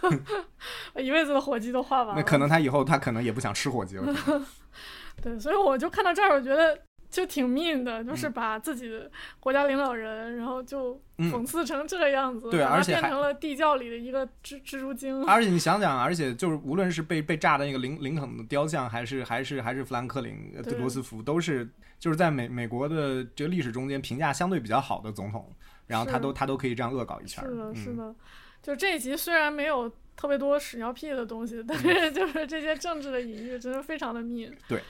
[0.94, 2.14] 我 一辈子的火鸡都画完了。
[2.16, 4.14] 那可能他以后他可能也不想吃火鸡了，
[5.22, 6.78] 对，所以我就看到这儿，我觉得
[7.16, 15.24] 就挺 mean 的，就是嗯把自己的国家领导人，然后就嗯讽刺成这个样子，对而且变成了地窖里的一个蜘蜘蛛精。
[15.24, 21.66] 而且你想想，而且就是无论是被被炸的那个林林肯的雕像，还是还是还是富兰克林、罗斯福，都是
[21.98, 25.50] 就是在美美国的这个历史中间评价相对比较好的总统，
[25.86, 27.42] 然后他都他都可以这样恶搞一圈。
[27.42, 28.14] 是的，是嗯的，
[28.62, 34.52] 就这一集虽然没有特别多屎尿屁的东西，但是 就是这些政治的隐喻真的非常的 mean。
[34.68, 34.82] 对。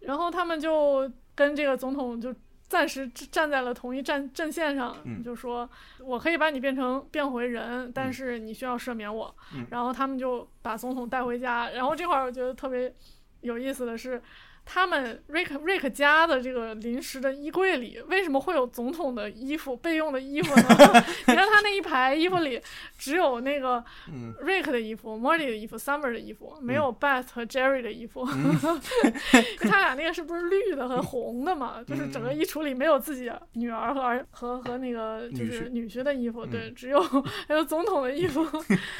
[0.00, 2.34] 然后他们就跟这个总统就
[2.68, 5.68] 暂时站在了同一战阵线上，嗯就说
[6.00, 9.34] 我可以把你变成变回人，但嗯是你需要赦免我。
[9.54, 11.70] 嗯然后他们就把总统带回家。
[11.70, 12.94] 然后这块儿我觉得特别
[13.40, 14.22] 有意思的是。
[14.64, 20.62] 他们 Rick Rick 家的这个临时的衣柜里，为什么会有总统的衣服备用的衣服呢？
[21.26, 22.60] 你看他那一排衣服里，
[22.96, 24.32] 只有那个嗯。
[24.42, 28.26] Rick 的衣服、Morty 的衣服、Summer 的衣服，没有 Beth 和 Jerry 的衣服。
[28.32, 28.80] 嗯。
[29.68, 31.82] 他俩那个是不是绿的和红的嘛？
[31.86, 36.74] 就是整个衣橱里没有自己女儿和儿和和那个就是女婿的衣服，对，嗯。
[36.74, 38.40] 只有还有总统的衣服，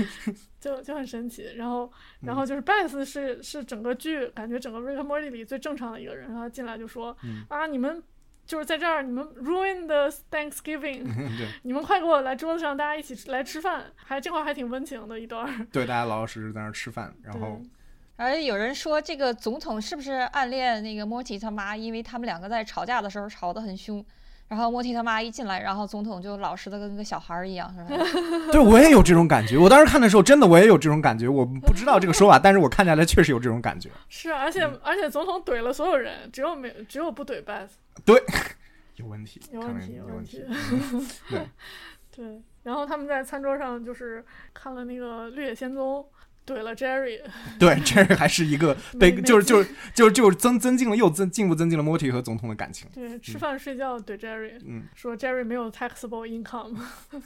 [0.63, 1.53] 就就很神奇。
[1.57, 8.03] 然后然嗯后就是 Beth 是是整个剧感觉整个 Rick and Morty 里最正常的一个人，然后他进来就说、嗯啊你们。
[8.45, 11.05] 就是在这儿，你们 ruin the Thanksgiving，
[11.39, 15.67] 对你们快给我来桌子上，大家一起来吃饭，还这块儿还挺温情的一段儿。
[15.73, 17.71] 对， 大家老老实实在那儿吃饭，然后对
[18.17, 21.77] 而有人说这个总统是不是暗恋那个莫提他妈？
[21.77, 24.05] 因为他们两个在吵架的时候吵得很凶，
[24.53, 28.05] 然后莫提他妈一进来，然后总统就老实的跟个小孩儿一样，是吧？
[28.53, 29.57] 对我也有这种感觉。
[29.57, 31.27] 我当时看的时候，真的我也有这种感觉。
[31.27, 33.89] 我不知道这个说法，但是我看下来确实有这种感觉。
[34.11, 37.71] 是，而且、而且总统怼了所有人，只有没只有不怼 Beth，
[38.97, 40.45] 有问题，有问题，有问题。
[40.47, 41.49] 嗯对，
[42.15, 46.01] 对，然后他们在餐桌上就是看了那个《绿野仙踪》，
[46.47, 47.21] 怼了 Jerry，
[47.59, 52.89] 对，Jerry 还是一个被就是就是就是就是增增进了又增进一步增进了 Morty 和总统的感情。
[52.95, 56.77] 对，吃饭睡觉怼 Jerry，、嗯，说 Jerry 没有 taxable income，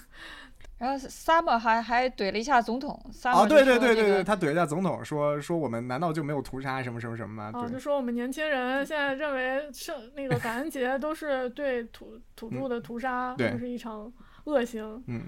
[0.78, 7.58] 然后 Summer 还还怼了一下总统，Summer 哦，对对对对对，他怼一下总统说说我们难道就没有屠杀什么什么什么吗？
[7.58, 13.50] 啊，就，说我们年轻人现在认为圣那个感恩节都是对土土著的屠杀，对。
[13.50, 14.12] 都是一场
[14.44, 15.22] 恶行，嗯。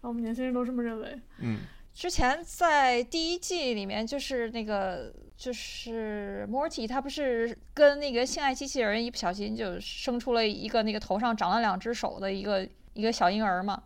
[0.00, 1.20] 然后我们年轻人都这么认为。
[1.38, 1.58] 嗯
[1.98, 13.82] 之前在第一季里面，就是那个就是 Morty，他不是跟那个性爱机器人一不小心就生出了一个那个头上长了两只手的一个一个小婴儿嘛？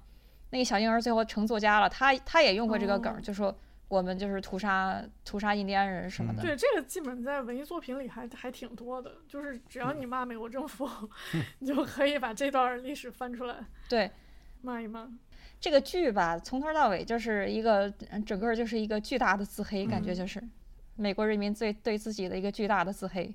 [0.50, 3.56] 那个小婴儿最后成作家了，他他也用过这个梗，哦就说
[3.88, 6.42] 我们就是屠杀屠杀印第安人什么的。
[6.42, 10.86] 对，这个基本在文艺作品里还还挺多的，就是只要你骂美国政府，
[11.60, 13.56] 你 就可以把这段历史翻出来
[13.88, 14.10] 对，
[14.60, 15.08] 骂一骂。
[15.62, 17.88] 这个剧吧，从头到尾就是一个
[18.26, 20.42] 整个就是一个巨大的自黑，感觉嗯就是
[20.96, 23.32] 美国人民最对自己的一个巨大的自黑。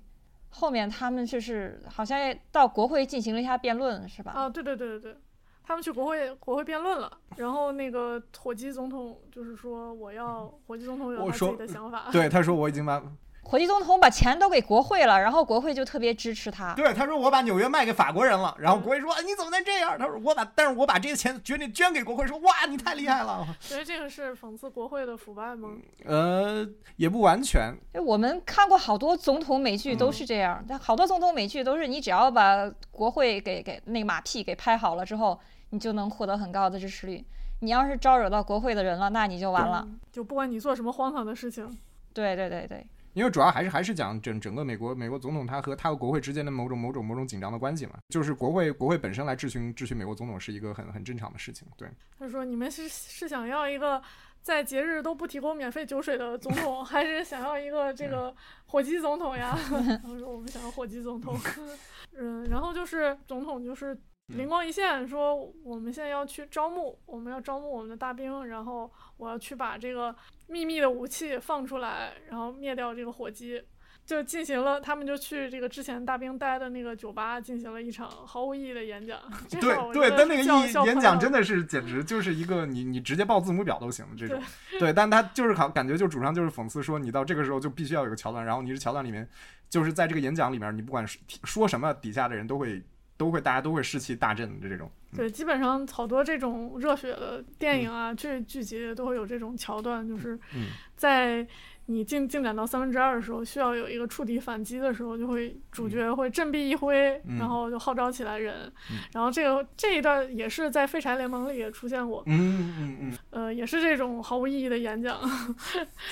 [0.50, 4.34] 后面他们就是好像到国会进行了一下辩论，是吧？
[4.34, 5.18] 啊，对对对对对，
[5.64, 13.02] 他们去国会国会辩论了，然后那个火鸡总统就是说我要火鸡总统有他自我说己的想法，对， 他说我已经把
[13.50, 16.74] 火鸡总统把钱都给国会了，然后国会就特别支持他。
[16.74, 19.98] 对他说我把纽约卖给法国人了，然后嗯国会说、哎你怎么能这样？
[19.98, 23.48] 他说我把但是我把这些钱决定捐给国会，说哇你太厉害了。
[23.62, 25.70] 所以这个是讽刺国会的腐败吗？
[26.06, 37.24] 呃，也不完全，就我们看过好多总统美剧嗯都是这样，但好多总统美剧都是你只要把国会给给那个马屁给拍好了之后，你就能获得很高的支持率。
[37.62, 39.84] 你要是招惹到国会的人了，那你就完了。
[39.88, 41.78] 嗯就不管你做什么荒唐的事情，
[42.14, 42.86] 对对对对，
[43.18, 54.00] 因为主要还是还是讲整整个美国美国总统他和他和国会之间的某种某种某种紧张的关系嘛，就是国会国会本身来质询质询美国总统是一个很很正常的事情，对，他说：“你们是是想要一个
[54.44, 58.32] 在节日都不提供免费酒水的总统，还是想要一个这个
[58.68, 59.58] 火鸡总统呀？”
[60.04, 61.36] 他说：“我们想要火鸡总统。
[62.20, 63.98] ”嗯，然后就是总统就是
[64.36, 70.14] 灵光一现，说我们现在要去招募，我们要招募我们的大兵，然后我要去把这个
[70.48, 73.62] 秘密的武器放出来，然后灭掉这个火鸡。
[74.06, 79.20] 就进行了，他们就去这个之前大兵待的那个酒吧进行了一场毫无意义的演讲。
[79.50, 79.60] 对
[79.92, 84.42] 对，但那个意演笑喷了讲真的是简直就是一个你你直接报字母表都行的这种，
[84.80, 89.28] 对，但他就是好感觉就主上就是讽刺说你到这个时候就必须要有个桥段，然后你是桥段里面
[89.70, 92.82] 就是在这个演讲里面你不管是说什么，底下的人都会
[93.18, 100.68] 都会大家都会士气大振的这种，对，基本上好多这种热血的电影啊、剧剧集都会有这种桥段，就是嗯。
[100.96, 101.46] 在
[101.86, 107.38] 你进进展到三分之二的时候，需要有一个触底反击的时候，就会主角会振臂一挥，嗯。
[107.38, 108.72] 然后就号召起来人。
[108.92, 108.98] 嗯。
[109.14, 115.20] 然后这个这一段也是在《废柴联盟》里也出现过，嗯嗯嗯，呃，也是这种毫无意义的演讲，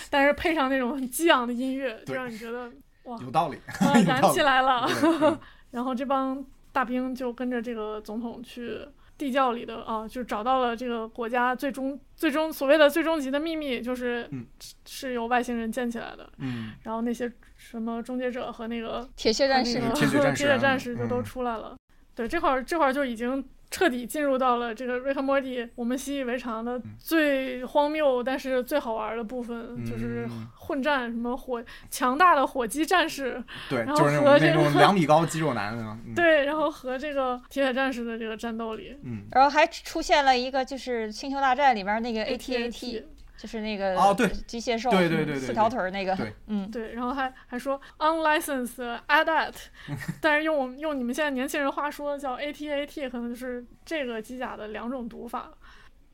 [0.09, 2.71] 但是配上那种很激昂的音乐，就让你觉得
[3.03, 4.87] 哇，有道理，啊 燃起来了。
[5.71, 8.81] 然后这帮大兵就跟着这个总统去
[9.17, 14.45] 地窖里的啊，就找到了这个国家最终最终所谓的最终极的秘密，就是、嗯
[14.85, 16.29] 是由外星人建起来的。
[16.39, 21.77] 嗯，然后那些什么终结者和那个铁血战士铁血战士铁血啊战士就都嗯出来了。
[22.13, 35.75] 对，这块儿这块儿就已经彻底进入到了这个瑞克莫蒂我们习以为常的最荒谬但是最好玩的部分，就是嗯混战什么火强大的火鸡战士，对，然后就是那种那和这个种两米高肌肉男
[36.15, 43.03] 对，然后和这个铁血战士的这个战斗里嗯，然后还出现了一个就是《星球大战》里边那个 AT-AT，AT
[43.37, 49.53] 就是那个哦对机械兽，对对对对四条腿儿那个对，嗯，对，然后还还说 unlicensed adat，
[50.21, 55.51] 但是用我们用你们现在年轻人话说叫 AT-AT，可能就是这个机甲的两种读法。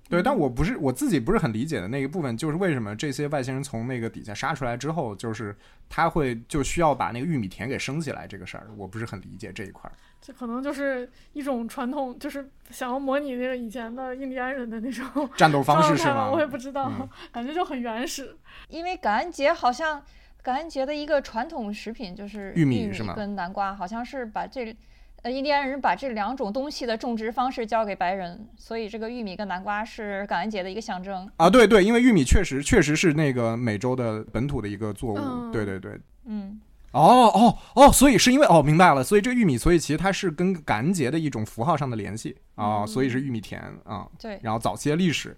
[0.09, 5.55] 对，但我不是我自己不是很理解的那一部分，就是为什么这些外星人从那个底下杀出来之后，就是
[5.87, 9.93] 他会就需要把那个玉米田给升起来这个事儿，我不是很理解这一块儿。
[10.21, 16.29] 这可能就是一种传统，就是想要模拟那个以前的印第安人的那种 战斗方式是吗？
[16.31, 18.37] 我也不知道，嗯感觉就很原始。
[18.69, 20.01] 因为感恩节好像
[20.43, 24.75] 感恩节的一个传统食品就是玉米米是吗跟南瓜，好像是把这
[25.23, 31.27] 呃印第安人把这两种东西的种植方式交给白人，所以这个玉米跟南瓜是感恩节的一个象征。
[31.37, 35.99] 啊，对对，因为玉米确实确实是那个美洲的本土的一个作物，嗯对对对。
[36.25, 42.87] 嗯，哦哦哦，所以是因为哦，明白了，所以这个玉米，所以其实它是跟感恩节的一种符号上的联系啊、嗯。
[42.87, 45.35] 所以是玉米田啊、对，然后早期的历史，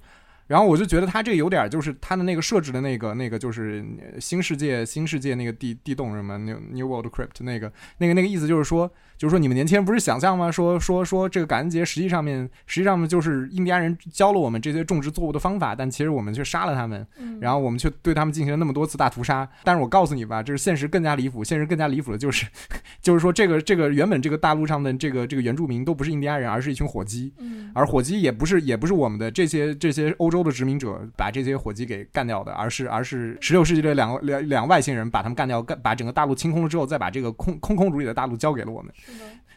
[0.48, 10.52] 然后我就觉得它这有点就是它的那个设置的那个那个就是呃新世界新世界那个地地洞什么 New New World Crypt 那个那个那个意思就是说就是说你们年轻人不是想象吗？
[10.52, 19.48] 说说说这个感恩节实际上面实际上面就是印第安人教了我们这些种植作物的方法，但其实我们却杀了他们，嗯，然后我们却对他们进行了那么多次大屠杀。
[19.64, 21.44] 但是我告诉你吧，这是现实更加离谱。
[21.44, 22.46] 现实更加离谱的就是，
[23.02, 27.34] 就是说这个这个原本这个大陆上的这个这个原住民都不是印第安人，而是一群火鸡。
[27.40, 38.94] 嗯而火鸡也不是也不是我们的这些这些欧洲的殖民者把这些火鸡给干掉的，而是而是十六世纪的两个两两个外星人把他们干掉，干把整个大陆清空了之后，再把这个空空空如也的大陆交给了我们。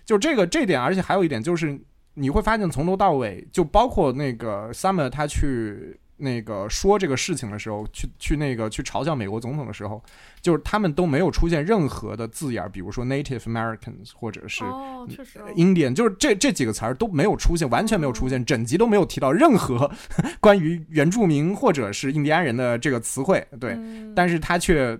[0.04, 1.78] 就这个这点，而且还有一点就是，
[2.14, 10.02] 你会发现从头到尾，就包括那个 Summer 他去那个说这个事情的时候，去去那个去嘲笑美国总统的时候，
[10.40, 14.64] 就是他们都没有出现任何的字眼儿，比如说 Native Americans 或者是
[15.56, 19.90] ，Indian，就是这这几个词儿都没有出现，完全没有出现，整集都没有提到任何
[20.40, 23.46] 关于原住民或者是印第安人的这个词汇。
[23.60, 24.14] 对，嗯。
[24.14, 24.98] 但是他却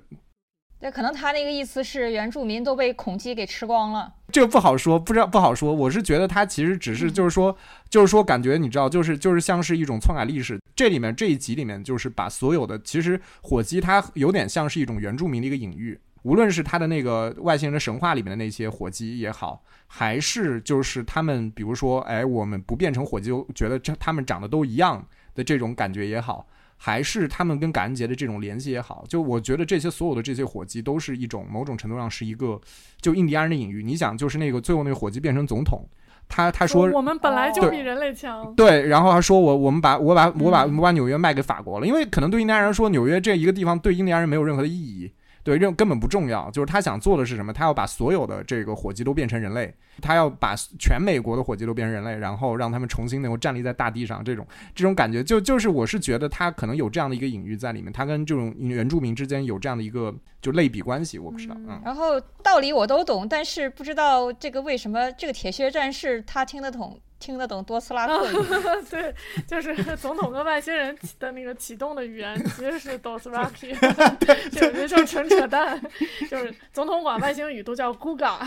[0.79, 4.13] 对，可能他那个意思是原住民都被恐鸡给吃光了。
[4.31, 5.73] 这个不好说，不知道不好说。
[5.73, 7.57] 我是觉得他其实只是就是说，
[7.89, 10.61] 就是说感觉你知道，就是就是像是一种篡改历史。
[10.75, 15.99] 这里面这一集里面就是把所有的，其实火鸡它有点像是一种原住民的一个隐喻。
[16.23, 26.45] 无论是他的那个外星人的神话里面的那些火鸡也好，还是就是他们比如说，哎，我们不变成火鸡，觉得这他们长得都一样的这种感觉也好，
[26.77, 32.61] 还是他们跟感恩节的这种联系也好，就我觉得这些所有的这些火鸡都是一种某种程度上是一个
[33.01, 33.83] 就印第安人的隐喻。
[33.83, 35.89] 你想，就是那个最后那个火鸡变成总统，
[36.29, 45.11] 他他说我们本来就比人类强，对，然后他说我我们把我把我把嗯我把纽约卖给法国了，因为可能对印第安人说纽约这一个地方对印第安人没有任何的意义。
[45.47, 46.51] 对，这根本不重要。
[46.51, 47.53] 就是他想做的是什么？
[47.53, 54.25] 他要把所有的这个火鸡都变成人类，他要把全美国的火鸡都变成人类，然后让他们重新能够站立在大地上。
[54.25, 61.17] 这种这种感觉，就就是我是觉得他可能有这样的一个隐喻在里面，他跟这种原住民之间有这样的一个就类比关系。
[61.17, 68.35] 我不知道，嗯然后道理我都懂，但是不知道这个为什么这个铁血战士他听得懂听得懂多斯拉克语。
[68.91, 69.15] 对，
[69.47, 73.75] 就是总统跟外星人的那个启动的语言 其实是 Dothraki，
[74.51, 75.81] 这我觉得就是纯扯淡，
[76.31, 78.39] 就是总统管外星语都叫 Guga，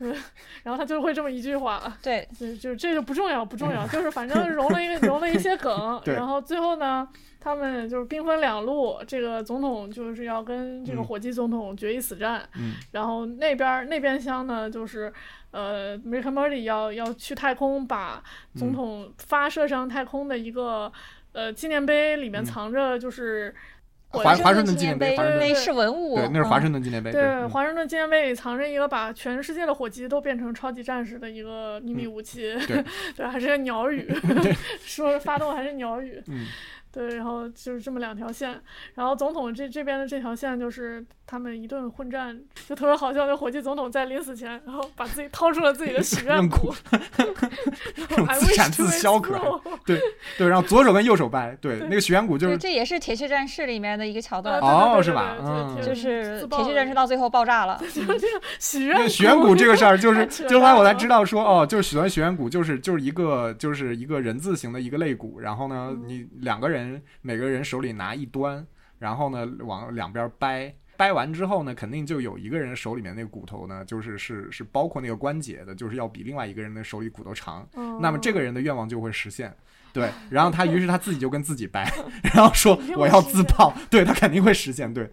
[0.00, 0.14] 嗯
[0.62, 7.08] 然后他就会这么一句话，对，就就这就不重要不重要，就是反正融了一个融了一些梗，然后最后呢。
[7.48, 11.04] 他们就是兵分两路，这个总统就是要跟这个嗯。
[11.04, 12.74] 火鸡总统决一死战，嗯。
[12.92, 15.10] 然后那边儿那边厢呢，就是
[15.50, 18.22] 呃 Morty 要要去太空，把
[18.54, 18.58] 嗯。
[18.58, 20.92] 总统发射上太空的一个、
[21.32, 22.44] 呃纪念碑，里面嗯。
[22.44, 23.54] 藏着就是
[24.10, 27.10] 华华华盛顿纪纪念碑碑华盛顿那是文物，对，那是华嗯盛顿纪念碑。
[27.10, 27.48] 对嗯。
[27.48, 32.84] 华盛顿纪念碑里藏着一个把全世界的火鸡都变成超级战士的一个秘密武器，对。
[33.16, 34.06] 对，还是个鸟语，
[34.80, 36.46] 说发动还是鸟语，嗯
[36.90, 38.60] 对，然后就是这么两条线，
[38.94, 43.26] 然后总统这这边的这条线就是他们一顿混战，就特别好笑。
[43.26, 46.74] 那火箭总统在临死前，然后把自己掏出了自己的许愿用谷，
[48.16, 49.42] 用还自产自销可爱
[49.84, 50.00] 对
[50.38, 57.78] 对，然后左手跟右手掰，对，那个许愿谷就，是这也是《铁血战士》里面的一个桥啊段，哦是吧嗯就是《铁血战士》到最后爆炸了。
[57.84, 66.77] 就是这个许愿那个许愿谷这个事儿，就是 就后来我才知道说，哦，就是许愿许愿谷就是就是一个就是一个人字形的一个肋骨，然后呢，嗯你两个人
[67.22, 68.66] 每个人手里拿一端，
[68.98, 70.74] 然后呢往两边掰。
[70.96, 77.64] 掰完之后呢，肯定就有一个人手里面那个骨头呢，就是是是包括那个关节的，就是要比另外一个人的手里骨头长。
[77.76, 79.54] 嗯那么这个人的愿望就会实现。
[79.92, 81.88] 对，然后他于是他自己就跟自己掰，
[82.34, 84.92] 然后说我要自爆，对他肯定会实现。
[84.92, 85.08] 对，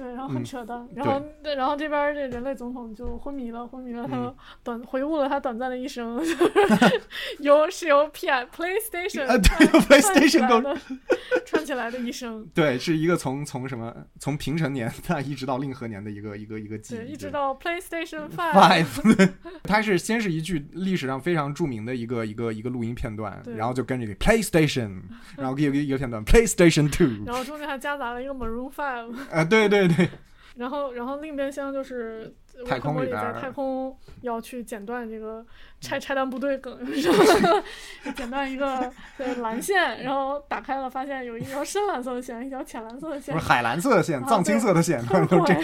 [0.00, 4.34] 对，然后很嗯扯淡，然后对然后这边这人类总统就昏迷了，昏迷了，他嗯。
[4.64, 7.02] 短回顾了他短暂的一生， 就是
[7.40, 19.30] 由是由 P I PlayStation 啊对串，PlayStation 够串起来的串起来的一生， 对，是一个从从什么从平成年代一直到令和年的一个一个一个记对，忆，一直到 PlayStation Five，Five，
[19.64, 25.02] 它是先是一句历史上非常著名的一个一个一个录音片段，然后就跟着 PlayStation，
[25.36, 30.08] 然后一个一个片段 PlayStation Two，然后中间还夹杂了一个 Maroon Five，啊，对对对，
[30.56, 32.34] 然后然后另一边厢就是
[32.66, 35.44] 太空里边太空要去剪断这个
[35.80, 36.78] 拆拆弹部队梗，
[38.14, 45.54] 剪断一个对蓝线，然后打开了发现有一条深蓝色的线，一条浅蓝色的线不是，海蓝色的线，啊藏青色的线， 后都这。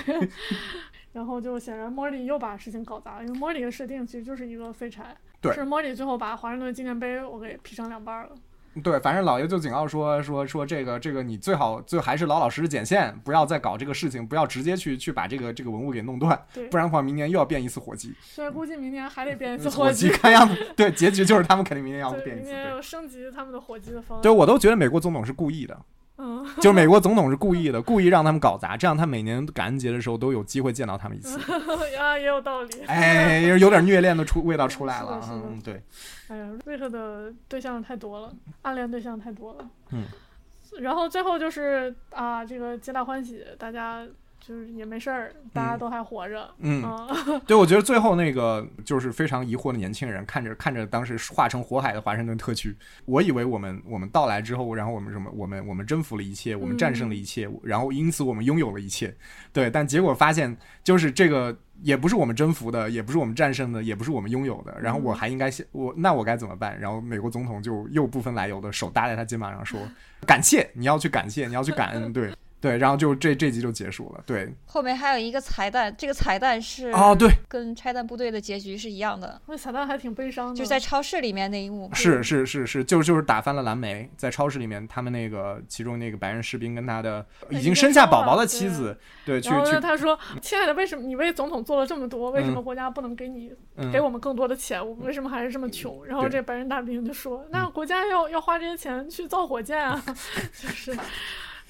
[1.12, 8.30] 然后就显然莫莉又把事情搞砸了，因为莫莉的设定其实就是一个废柴，对是莫莉最后把华盛顿纪念碑我给劈成两半儿了。
[8.82, 16.38] 对，反正老爷就警告说说说这个这个你最好最还是老老实实剪线，不要再搞这个事情，不要直接去去把这个这个文物给弄断，
[16.70, 18.14] 不然的话明年又要变一次火鸡。
[18.22, 22.46] 所以估计明年还得变一次火鸡，看样子，对，结局就是他们肯定明年要， 变一次。
[22.46, 24.22] 明年，要升级他们的火鸡的方案。
[24.22, 25.78] 对我都觉得美国总统是故意的，
[26.18, 31.38] 嗯，就是美国总统是故意的，故意让他们搞砸，这样他每年感恩节的时候都有机会见到他们一次。
[31.98, 32.80] 啊，也有道理。
[32.86, 35.82] 哎，有点虐恋的出味道出来了嗯，对，
[36.28, 39.68] 哎呀，瑞克的对象太多了，暗恋对象太多了。
[39.90, 40.04] 嗯。
[40.80, 44.06] 然后最后就是啊，这个皆大欢喜，大家
[44.46, 46.48] 就是也没事儿，大家都还活着。
[46.58, 47.08] 嗯，啊，
[47.48, 52.76] 对，我觉得最后那个就是非常疑惑的年轻人，看着看着当时化成火海的华盛顿特区，
[53.06, 59.12] 我以为我们我们到来之后，然后我们什么，我们我们征服了一切，我们战胜了一切，然后因此我们拥有了一切，
[59.52, 66.78] 对，但结果发现就是这个也不是我们征服的，也不是我们战胜的，也不是我们拥有的，然后我还应该先我那我该怎么办？
[66.78, 69.80] 然后美国总统就又不分来由的手搭在他肩膀上说，
[70.24, 72.32] 感谢，你要去感谢，你要去感恩，对。
[72.66, 74.20] 对，然后就这这集就结束了。
[74.26, 80.54] 对，后面还有一个彩蛋，这个彩蛋是哦，对，跟拆弹部队的结局是一样的，那彩蛋还挺悲伤的。
[80.56, 81.88] 就是在超市里面那一幕。
[81.94, 92.32] 是是是是，就就是打翻了蓝莓，在超市里面，他们那个其中那个白人士兵跟他的已经生下宝宝的妻子，对，去然后呢，去，他说：“亲爱的，为什么你为总统做了这么多？
[92.32, 94.84] 为什么嗯国家不能给你、嗯给我们更多的钱？
[94.84, 100.02] 我们为什么还是这么穷？”然后这白人大兵就说：“那国家要要花这些钱去造火箭啊，
[100.60, 100.96] 就是。”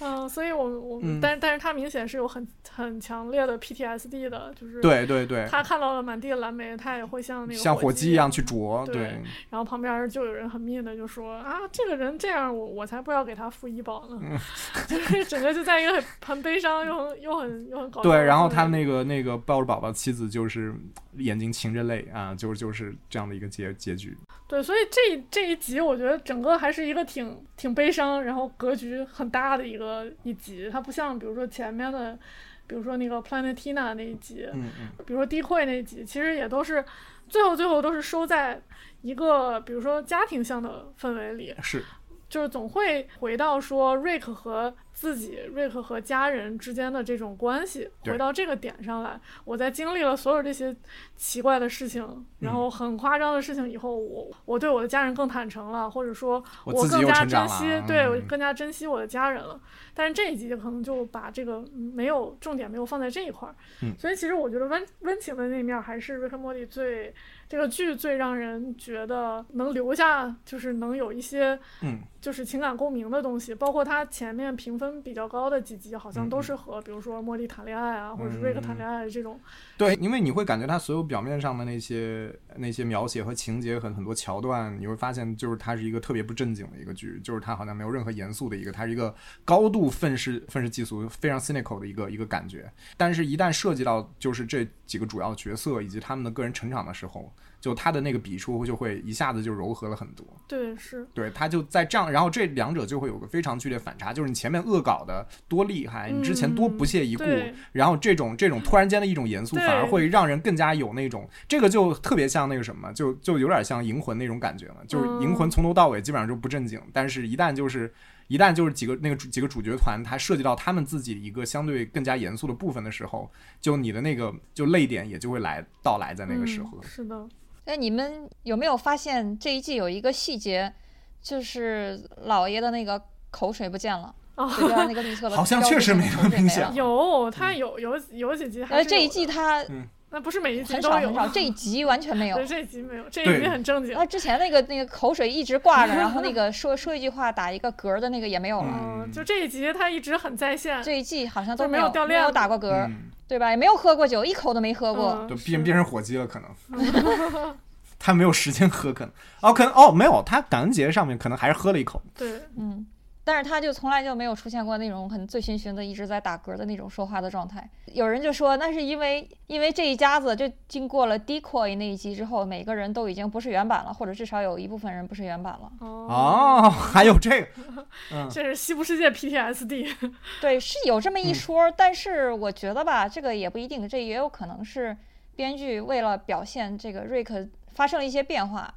[0.01, 1.21] 嗯，所以我我，嗯。
[1.21, 9.03] 但是但是他明显是有很很强烈的 PTSD 的，就是对对对，他看到了满地的蓝莓，他也会像那个像火鸡鸡一样去啄，对对，
[9.51, 14.39] 然后旁边就有人很 mean 的就说啊，这个人这样，我我才不要给他付医保呢，嗯。
[14.87, 20.75] 就是整个就在一个很很悲伤又很又很又很搞笑对，然后他那个那个抱着宝宝的妻子就是
[21.17, 24.17] 眼睛噙着泪啊，就就是这样的一个结结局。
[24.49, 29.86] 对，所以这一这一集我觉得整个还是一个挺挺悲伤，然后格局很大的一个
[30.23, 32.19] 一集，它不像比如说前面的，
[32.67, 36.85] 比如说那个 Planetina 那一集，嗯嗯，比如说低会那一集，其实也都是
[37.29, 38.61] 最后最后都是收在
[39.03, 41.85] 一个比如说家庭向的氛围里，是，
[42.29, 49.21] 就是总会回到说 Rick 和自己、瑞克和家人之间的这种关系，回到这个点上来。
[49.45, 50.75] 我在经历了所有这些
[51.17, 58.27] 奇怪的事情，然后很夸张的事情以后，我我对我的家人更坦诚了，或者说我更加珍惜，了对我嗯。
[58.27, 59.61] 更加珍惜我的家人了。
[59.93, 63.95] 但是这一集可能就把这个嗯没有重点没有放在这一块儿，嗯。
[63.99, 67.15] 所以其实我觉得温温情的那面还是瑞克莫蒂最
[67.49, 79.39] 这个剧最让人觉得能留下，就是能有一些嗯，就是情感共鸣的东西，包括它前面评分比较高的几集，好像嗯都是和比如说茉莉谈恋爱啊，或者是瑞克谈恋爱这种，
[79.79, 89.15] 对，因为你会感觉他所有表面上的那些那些描写和情节和很多桥段，你会发现就是它是一个特别不正经的一个剧，就是它好像没有任何严肃的一个，它是一个
[89.45, 92.73] 高度愤世愤世嫉俗、非常 cynical 的一个一个感觉。
[92.97, 97.31] 但是，一旦涉及到就是这几个主要角色以及他们的个人成长的时候，
[97.61, 100.27] 就他的那个笔触就会一下子就柔和了很多。
[100.47, 117.93] 对，是，对，他就在这样，然后这两者就会有个非常剧烈反差，就是你前面恶搞的多厉害，你之前多不屑一顾，对然后这种这种突然间的一种严肃，反而会让人更加有那种，这个就特别像那个什么，就就有点像银魂那种感觉了，就是银魂嗯从头到尾基本上就不正经，但是一旦就是。
[118.29, 123.31] 一旦就是几个那个主几个主角团，它涉及到他们自己一个相对更加严肃的部分的时候，
[123.61, 126.71] 就你的那个就泪点也就会来到来在那个时候。
[126.83, 127.29] 嗯、是的，
[127.67, 130.73] 哎，你们有没有发现这一季有一个细节，
[131.21, 133.01] 就是老爷的那个
[133.31, 136.73] 口水不见了， 啊嘴边那个绿色的好像确实没有明显没了。
[136.75, 139.65] 有他有有有几集还呃，这一季他
[140.11, 142.47] 那不是每一集很都有少很少，这一集完全没有 对。
[142.47, 143.93] 这一集没有，这一集很正经。
[143.95, 148.69] 他之前那个那个口水一直挂着，然后那个说说一句话打一个嗝儿的那个也没有了。
[148.73, 152.89] 嗯，就这一集他一直很在线，这一季好像都没有有没有掉链子打过嗝
[153.29, 153.51] 对吧？
[153.51, 155.19] 也没有喝过酒，一口都没喝过。
[155.23, 157.57] 嗯就变变成火鸡了，可能。
[157.99, 162.01] 他没有时间喝，可能哦，可能哦，没有，他感恩节上面可能还是喝了一口。
[162.15, 162.87] 对，嗯，
[163.27, 167.69] 但是他就从来就没有出现过那种很醉醺醺的一直在打嗝的那种说话的状态。
[167.87, 175.73] 有人就说那是因为因为这一家子就经过了 decoy 那一集之后，每个人都已经不是原版了，或者至少有一部分人不是原版了。
[175.81, 177.49] 哦，哦，还有这个，
[178.15, 179.93] 嗯，这是西部世界 PTSD。
[180.41, 184.97] 对，是有这么一嗯说，但是我觉得吧，这个也不一定，这也有可能是
[185.35, 188.73] 编剧为了表现这个瑞克发生了一些变化。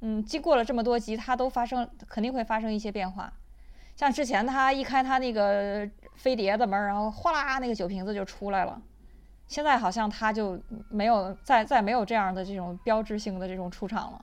[0.00, 3.32] 嗯，经过了这么多集，他都发生肯定会发生一些变化。
[3.94, 8.80] 像之前他一开他那个飞碟的门，然后哗啦那个酒瓶子就出来了。
[9.46, 14.20] 现在好像他就没有再再没有这样的这种标志性的这种出场了。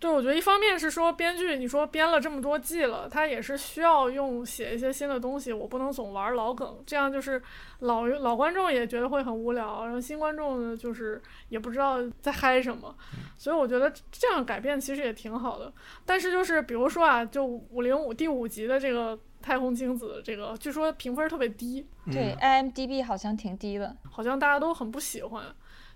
[0.00, 7.42] 对，我觉得一方面是说编剧，你说编了这么多季了，他也是需要用写一些新的东西，我不能总玩老梗，这样就是
[7.80, 12.94] 老老观众也觉得会很无聊，然后新观众呢就是也不知道在嗨什么，
[13.36, 15.72] 所以我觉得这样改变其实也挺好的。
[16.06, 23.96] 但是就是比如说啊，就五零五第五集的这个太空精子，这个据说评分特别低，对嗯，IMDB 好像挺低的。
[24.08, 25.44] 好像大家都很不喜欢，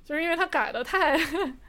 [0.04, 1.16] 就是因为它改的太。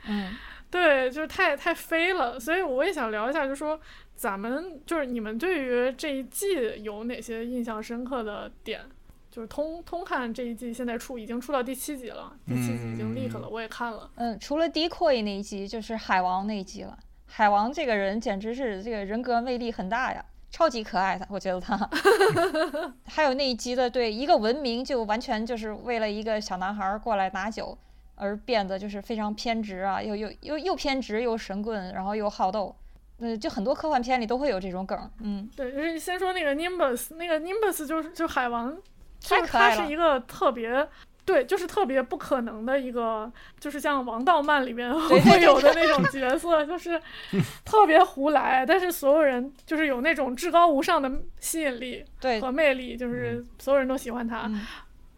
[0.08, 0.36] 嗯，
[0.74, 3.80] 对，就是太太飞了，所以我也想聊一下，就说
[4.16, 8.82] 咱们就是你们对于这一季有哪些印象深刻的点？
[9.30, 14.10] 就是通通看这一季现在出已经出到第七集了，第七集已经 leak 了，我也看了。
[14.16, 16.98] 嗯，除了 decoy 那一集，就是海王那一集了。
[17.28, 21.78] 海王这个人简直是这个人格魅力很大呀，超级可爱的，我觉得他。
[23.06, 27.78] 还有那一集的，对一个文明就完全就是为了一个小男孩儿过来拿酒
[28.24, 32.74] 而变得就是非常偏执啊，又又又又偏执又神棍，然后又好斗。
[33.20, 38.76] 嗯，就很多科幻片里都会有这种梗，嗯，对，就是先说那个 Nimbus，那个 Nimbus 就是就海王，
[39.20, 40.88] 就是太可爱了他是一个特别。
[41.26, 47.02] 对，就是特别不可能的一个，就是像王道漫里面会有的那种角色，就是
[47.64, 51.10] 特别胡来，但是所有人就是有那种至高无上的
[51.40, 52.04] 吸引力，
[52.42, 54.48] 和魅力，就是所有人都喜欢他。
[54.48, 54.60] 嗯，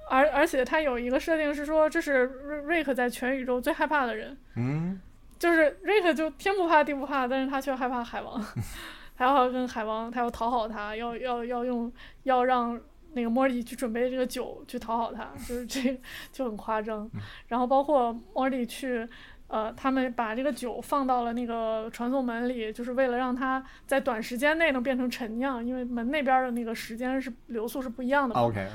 [0.09, 4.99] 而而且他有一个设定是说，这是瑞瑞克在全宇宙最害怕的人，嗯，
[5.37, 8.43] 就是瑞克就天不怕地不怕，但是他却害怕海王，
[9.17, 11.91] 他要跟海王，他要讨好他，要要要用
[12.23, 12.79] 要让
[13.13, 15.99] 那个莫莉去准备这个酒去讨好他，就是这个
[16.31, 17.09] 就很夸张。
[17.47, 19.07] 然后包括莫莉去。
[19.47, 28.41] 呃，他们把这个酒放到了那个传送门里，就是为了让它在短时间内能变成陈酿，因为门那边的那个时间是流速是不一样的嘛。
[28.41, 28.71] OK OK，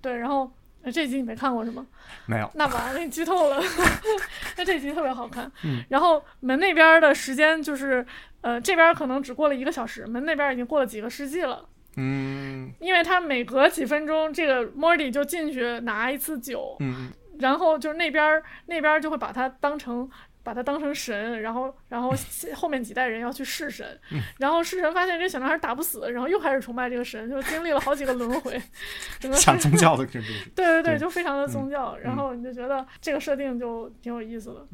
[0.00, 0.48] 对，然后
[0.82, 1.86] 呃这集你没看过是吗？
[2.26, 3.62] 没有，那完了，给你剧透了。
[4.56, 5.50] 那这集特别好看。
[5.64, 8.04] 嗯然后门那边的时间就是，
[8.40, 11.64] 呃，这边可能只过了一个小时，门那边已经过了几个世纪了。
[11.96, 20.08] 嗯因为他每隔几分钟，这个莫莉就进去拿一次酒，嗯然后就是那边那边就会把它当成
[20.42, 22.12] 把他当成神，然后然后
[22.54, 24.20] 后面几代人要去弑神，嗯。
[24.38, 28.60] 然后弑神发现这小男孩打不死，然后又开始崇拜这个神，就经历了好几个轮回，
[29.20, 34.66] 整个像宗教的 这种，对对对，就非常的宗教，然后你就觉得这个设定就挺有意思的。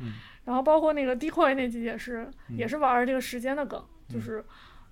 [0.44, 4.42] 然后包括那个 decoy 那集也是，也是玩这个时间的梗，就是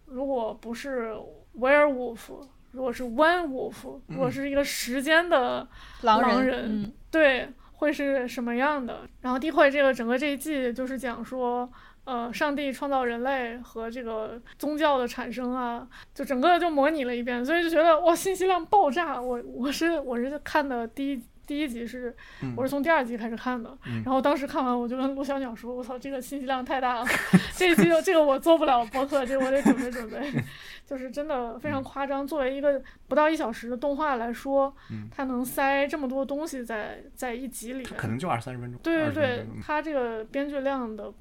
[0.04, 1.16] 如果不是
[1.58, 5.66] werewolf，如果是 one wolf，如果是一个时间的
[6.02, 9.00] 狼狼人，人嗯，对，会是什么样的？
[9.20, 11.70] 然后地会这个整个这一季就是讲说。
[12.06, 19.20] 呃，上帝创造人类和这个宗教的产生啊，就整个就模拟了一遍，所以就觉得哇，信息量爆炸。
[19.20, 22.14] 我我是我是看的第一第一集是，
[22.56, 24.02] 我是从第二集开始看的，嗯。
[24.04, 27.06] 然后当时看完我就跟陆小鸟说，我操，这个信息量太大了，
[27.54, 30.32] 这一集就这个我做不了播客，这个我得准备准备
[30.84, 32.26] 就是真的非常夸张。
[32.26, 35.08] 作为一个不到一小时的动画来说，嗯。
[35.10, 41.12] 它能塞这么多东西在在一集里面，可能就二三十分钟对对对，它这个编剧量的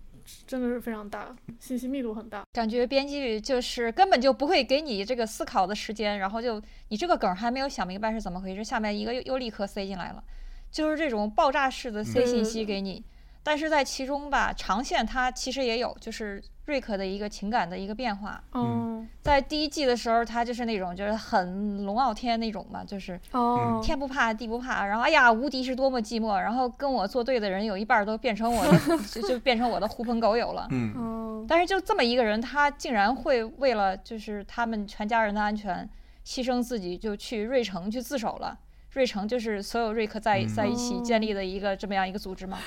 [0.48, 2.44] 真的是非常大，信息密度很大。
[2.54, 10.24] 感觉编剧就是根本就不会给你这个思考的时间，然后就你这个梗还没有想明白是怎么回事，下面一个又又立刻塞进来了，
[10.72, 13.04] 就是这种爆炸式的塞信息给你。
[13.44, 18.42] 但是在其中吧，长线它其实也有，就是瑞克的一个情感的一个变化。
[18.54, 28.80] 嗯，在第一季的时候，他就是那种就是很龙傲天那种嘛，就是哦，天不怕地不怕，然后哎呀，无敌是多么寂寞，然后跟我作对的人有一半儿都变成我的，
[29.12, 30.68] 就就变成我的狐朋狗友了。
[30.72, 35.88] 嗯嗯，但是就这么一个人，他竟然会为了就是他们全家人的安全，
[36.26, 38.58] 牺牲自己，就去瑞城去自首了。
[38.96, 42.58] 瑞城就是所有瑞克在嗯在一起建立的一个这么样一个组织嘛。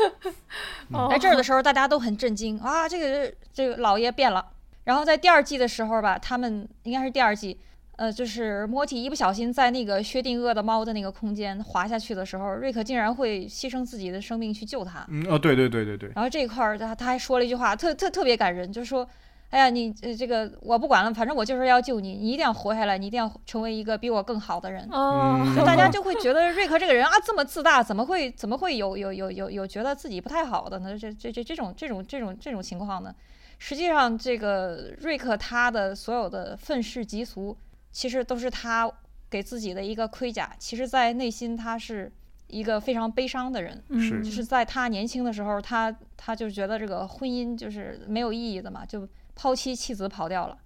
[0.92, 4.44] 哦来这儿的时候，大家都很震惊啊，这个这个老爷变了。
[4.84, 7.58] 然后在第二季的时候吧，他们应该是第二季，
[7.96, 15.04] 呃，就是莫蒂一不小心在那个薛定谔的猫的那个空间滑下去的时候，瑞克竟然会牺牲自己的生命去救他。
[15.08, 19.06] 嗯哦，对对对对对，然后这一块儿他他还说了一句话，特特特别感人，就是说，
[19.50, 24.86] 哎呀，你呃这个我不管了，反正我就是要救你，你一定要活下来，你一定要成为一个比我更好的人。
[24.90, 30.98] 哦，嗯就大家就会觉得瑞克这个人啊这么自大，怎么会怎么会有有有有有觉得自己不太好的呢？
[30.98, 33.14] 这这这这种这种这种这种情况呢？
[33.60, 37.56] 实际上，这个瑞克他的所有的愤世嫉俗，
[37.90, 38.88] 其实都是他
[39.28, 40.54] 给自己的一个盔甲。
[40.60, 42.12] 其实，在内心他是
[42.46, 43.82] 一个非常悲伤的人。
[43.98, 49.08] 是嗯就是在他年轻的时候，他他就觉得这个婚姻就是没有意义的嘛，就
[49.38, 50.58] 抛妻弃子跑掉了。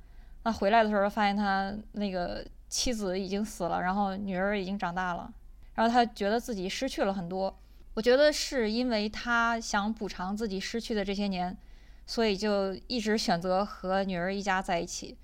[0.45, 5.31] 那回来的时候，发现他那个妻子已经死了，然后女儿已经长大了，
[5.75, 7.55] 然后他觉得自己失去了很多。
[7.93, 11.55] 我觉得是因为他想补偿自己失去的这些年，
[12.07, 15.19] 所以就一直选择和女儿一家在一起。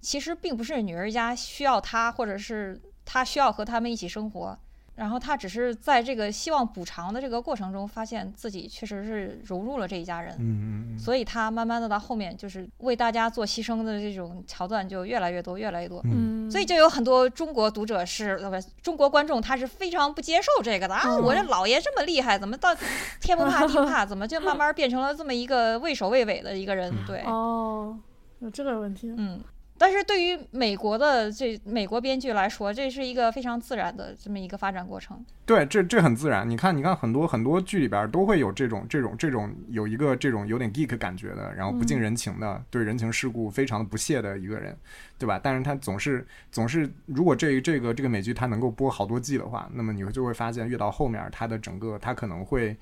[0.00, 4.58] 其实并不是女儿一家需要他，或者是他需要和他们一起生活，
[4.94, 16.00] 然后他只是在这个希望补偿的这个过程中，发现自己确实是融入了这一家人，嗯嗯嗯所以他慢慢的到后面就是为大家做牺牲的这种桥段就越来越多，越来越多。
[16.04, 21.02] 嗯，所以就有很多中国读者是呃不中国观众，他是非常不接受这个的啊！
[21.06, 22.76] 嗯我这老爷这么厉害，怎么到
[23.20, 26.92] 天不怕地不怕， 怎么就慢慢变成了这么一个畏首畏尾的一个人？
[27.06, 27.98] 对，哦，
[28.40, 29.12] 有这个问题。
[29.16, 29.40] 嗯。
[29.82, 35.20] 但是对于美国的这美国编剧来说，这是一个非常自然的这么一个发展过程。
[35.44, 36.48] 对，这这很自然。
[36.48, 44.78] 你看，你看很多很多剧里边都会有这种这种这种有一个这种有点 geek 感觉的，然后不近人情的，对人情世故非常的不屑的一个人，
[45.18, 45.40] 对吧？
[45.42, 52.76] 但是他总是总是，如果这这个这个美剧它能够播好多季的话，那么你就会发现，越到后面，它的整个它可能会。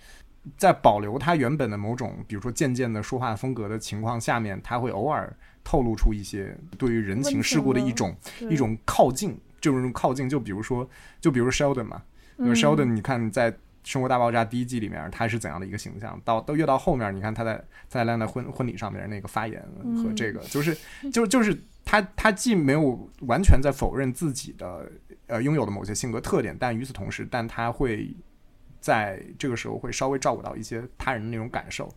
[0.56, 5.30] 在保留他原本的某种，比如说渐渐的说话风格的情况下面，他会偶尔
[5.62, 8.16] 透露出一些对于人情世故的一种
[8.48, 10.28] 一种靠近，这种靠近。
[10.28, 10.88] 就比如说，
[11.20, 12.02] 就比如 Sheldon 嘛，
[12.36, 13.52] 那 Sheldon，你看在
[13.82, 16.20] 《生活大爆炸》第一季里面，他是怎样的一个形象？
[16.24, 19.62] 到到越到后面，你看他在在兰的婚婚礼上面那个发言
[19.96, 20.76] 和这个，就是
[21.12, 24.90] 就就是他他既没有完全在否认自己的
[25.26, 28.14] 呃拥有的某些性格特点，但与此同时，但他会
[28.80, 31.92] 在这个时候会稍微照顾到一些他人的那种感受。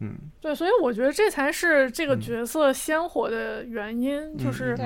[0.00, 2.20] 嗯，对，所以我觉得这才是这个嗯。
[2.20, 4.76] 角色鲜活的原因，就嗯是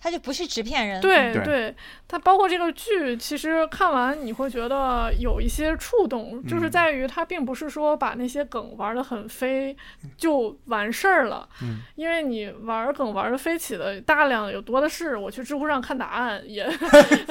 [0.00, 1.00] 他就不是纸片人。
[1.00, 1.44] 对对。
[1.44, 1.74] 对，
[2.06, 6.70] 它包括这个剧，其实看完你会觉得有一些触动，就是嗯。
[6.70, 9.76] 在于他并不是说把那些梗玩的很飞
[10.16, 11.78] 就完事儿了，嗯。
[11.94, 16.68] 因为你玩梗玩的飞起的大量有多的是，我去知乎上看答案也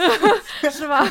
[0.72, 1.06] 是吧，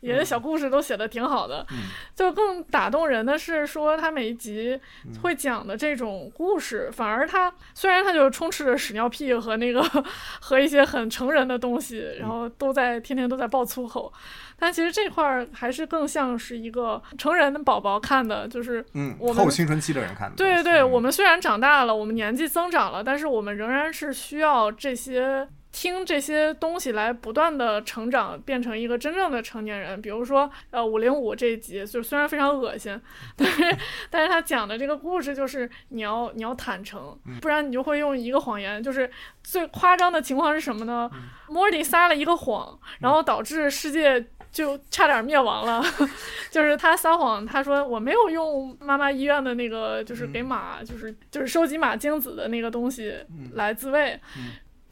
[0.00, 1.78] 也是小故事都写的挺好的，嗯。
[2.14, 5.12] 就更打动人的是说他每一集嗯。
[5.22, 9.82] 会讲的这种故事，反而他虽然他就充斥着屎尿屁和那个
[10.40, 14.12] 和一些很成人的东西，然后都在天天都在爆粗口，
[14.58, 20.36] 但其实这块儿还是更像是一个成人的宝宝看的，就是嗯，我们后青春期的人看的。
[20.36, 30.00] 对对对，嗯我们虽然长大了，我们年纪增长了，但是我们仍然是需要这些听这些东西来不断的成长，变成一个真正的成年人。
[30.00, 33.00] 比如说，呃，五零五这一集，就虽然非常恶心，
[33.34, 33.76] 但是
[34.10, 38.82] 但是他讲的这个故事就是你要你要坦诚，不然你就会用一个谎言。
[38.82, 39.10] 就是
[39.42, 41.10] 最夸张的情况是什么呢？
[41.48, 44.24] 莫迪撒了一个谎，然后导致世界。
[44.52, 45.82] 就差点灭亡了，
[46.52, 53.16] 就是他撒谎，他说我没有用妈妈医院的那个，就是给马，就是就是收集马精子的那个东西
[53.54, 54.20] 来自慰。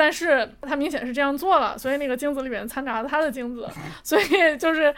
[0.01, 3.69] 但是他明显是这样做了，所以那个精子里面掺杂了他的精子，
[4.03, 4.95] 所以就是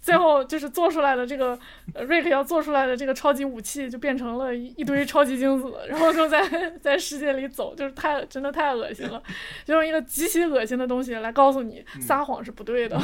[0.00, 1.58] 最后就是做出来的这个
[1.94, 6.42] 呃瑞克要做出来的这个超级武器就变成了一一堆超级精子，然后就在
[6.82, 9.22] 在世界里走，就是太真的太恶心了，
[9.64, 12.98] 就用一个极其恶心的东西来告诉你撒谎是不对的，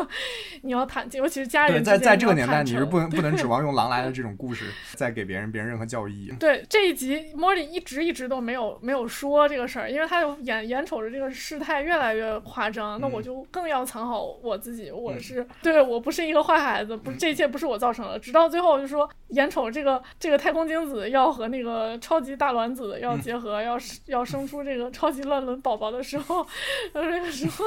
[0.62, 6.32] 你要坦诚，尤其是家对，人在在这个年代你是不能不能指望用狼来的这种故事再给别人别人任何教育意义。
[6.40, 13.28] 对这一集，莫莉一直一直都没有没有说这个事儿，因为他就眼眼瞅着这个事态越来越夸张，那我嗯。
[13.28, 18.18] 就更要藏好我自己，我是对我不是一个坏孩子，不，这一切不是我造成的。
[18.18, 26.46] 直到最后就说，眼瞅这个这个太空精子要和那个超级大卵子要结合，要是要生出这个超级乱伦宝宝的时候，
[26.92, 27.64] 呃这个时候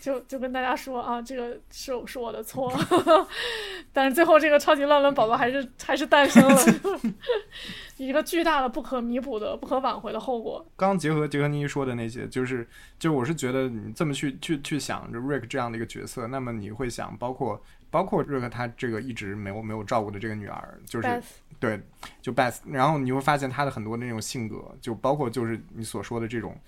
[0.00, 2.72] 就就跟大家说啊，这个是是我的错，
[3.92, 6.60] 但是最后这个超级乱伦宝宝还是还是诞生了。
[7.96, 10.66] 一个巨大的、不可弥补的、不可挽回的后果。
[10.74, 12.66] 刚刚结合结合你说的那些，就是
[12.98, 17.62] 就是我是觉得你这么去去去想，着 Rick 这样的一个角色，那么你会想，包括
[17.94, 21.22] 包括 Rick 他这个一直没有没有照顾的这个女儿，就是 Beth
[21.60, 21.80] 对，
[22.20, 26.58] 就 Beth，然后你会发现他的很多那种性格，就包括就是你所说的这种。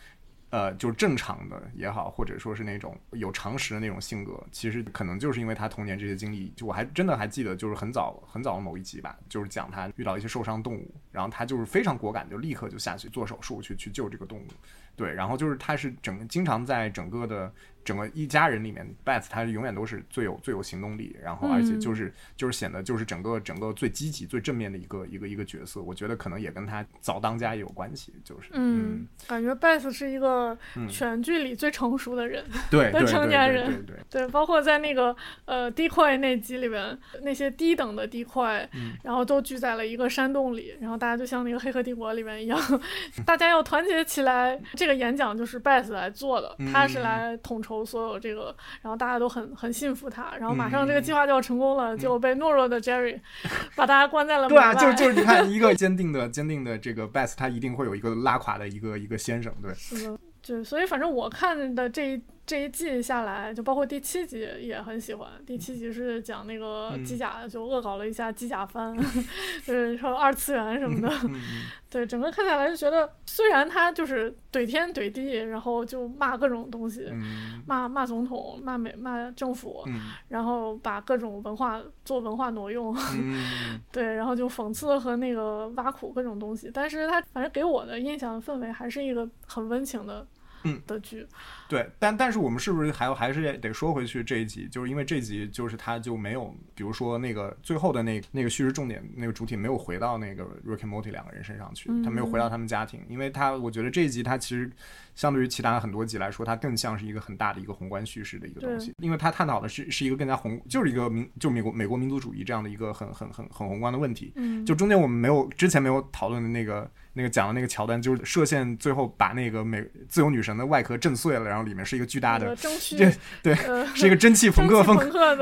[0.51, 6.53] 呃，就是正常的也好，或者说是那种有常识的那种性格，其实可能就是因为他童年这些经历。
[6.55, 14.47] 就我还真的还记得，就是很早很早的某一集吧，就是讲他遇到一些受伤动物，然后他就是非常果敢，就立刻就下去做手术去去救这个动物。
[14.95, 17.53] 对，然后就是他是整经常在整个的
[17.87, 25.81] 整个一家人里面，Beth 他永远都是最有最有行动力，然后而且就是、就是显得就是整个整个最积极最正面的一个一个一个角色。
[25.81, 32.45] 我觉得可能也跟他早当家也有关系，就是嗯，感觉 Beth 是一个嗯全剧里最成熟的人。
[32.71, 35.15] 的 成年人对包括在那个
[35.45, 38.67] 呃 decoy 那集里边，那些低等的 decoy，、
[39.05, 42.59] 然后都聚在了一个山洞里，然后大家就像那个《黑客帝国》里面一样，
[43.25, 44.61] 大家要团结起来。
[44.75, 53.21] 这个演讲就是 Beth 来做的，他是来统筹所有这个，然后大家都很很信服他，然后马上这个计划就要成功了，结果被懦弱的 Jerry
[53.77, 54.75] 把大家关在了门对啊，外。
[54.75, 65.29] 就就是你看 一个坚定的坚定的这个 Beth，他一定会有一个拉垮的一个一个先生，对，是的，对所以反正我看的这一这一季下来，就包括第七集也很喜欢。
[65.45, 68.97] 第七集是讲那个嗯机甲，就恶搞了一下机甲番，
[69.67, 71.13] 就是说二次元什么的。
[71.91, 86.71] 对，整个看下来就觉得，虽然他就是怼天怼地，然后就骂各种东西，嗯骂骂总统，骂美骂政府，嗯然后把各种文化做文化挪用，嗯 对，然后就讽刺和那个挖苦各种东西。
[86.73, 90.25] 但是他反正给我的印象氛围还是一个很温情的。
[90.69, 91.25] 嗯的剧，
[91.69, 104.71] 对，但但是我们是不是还还是得说回去这一集，就是因为这一集就是他就没有，比如说那个最后的那那个叙事重点那个主体没有回到那个 Rick and Morty 两个人身上去，他没有回到他们家庭，因为他我觉得这一集他其实
[105.15, 122.57] 相对于其他很多集来说，它更像是一个很大的一个宏观叙事的一个东西，因为它探讨的是是一个更加宏，就是一个民就美国美国民族主义这样的一个很很很很宏观的问题，嗯，就中间我们没有之前没有讨论的那个那个讲的那个桥段，就是射线最后把那个美自由女神的外壳震碎了，然后里面是一个巨大的
[123.43, 124.97] 对呃是一个蒸汽朋克风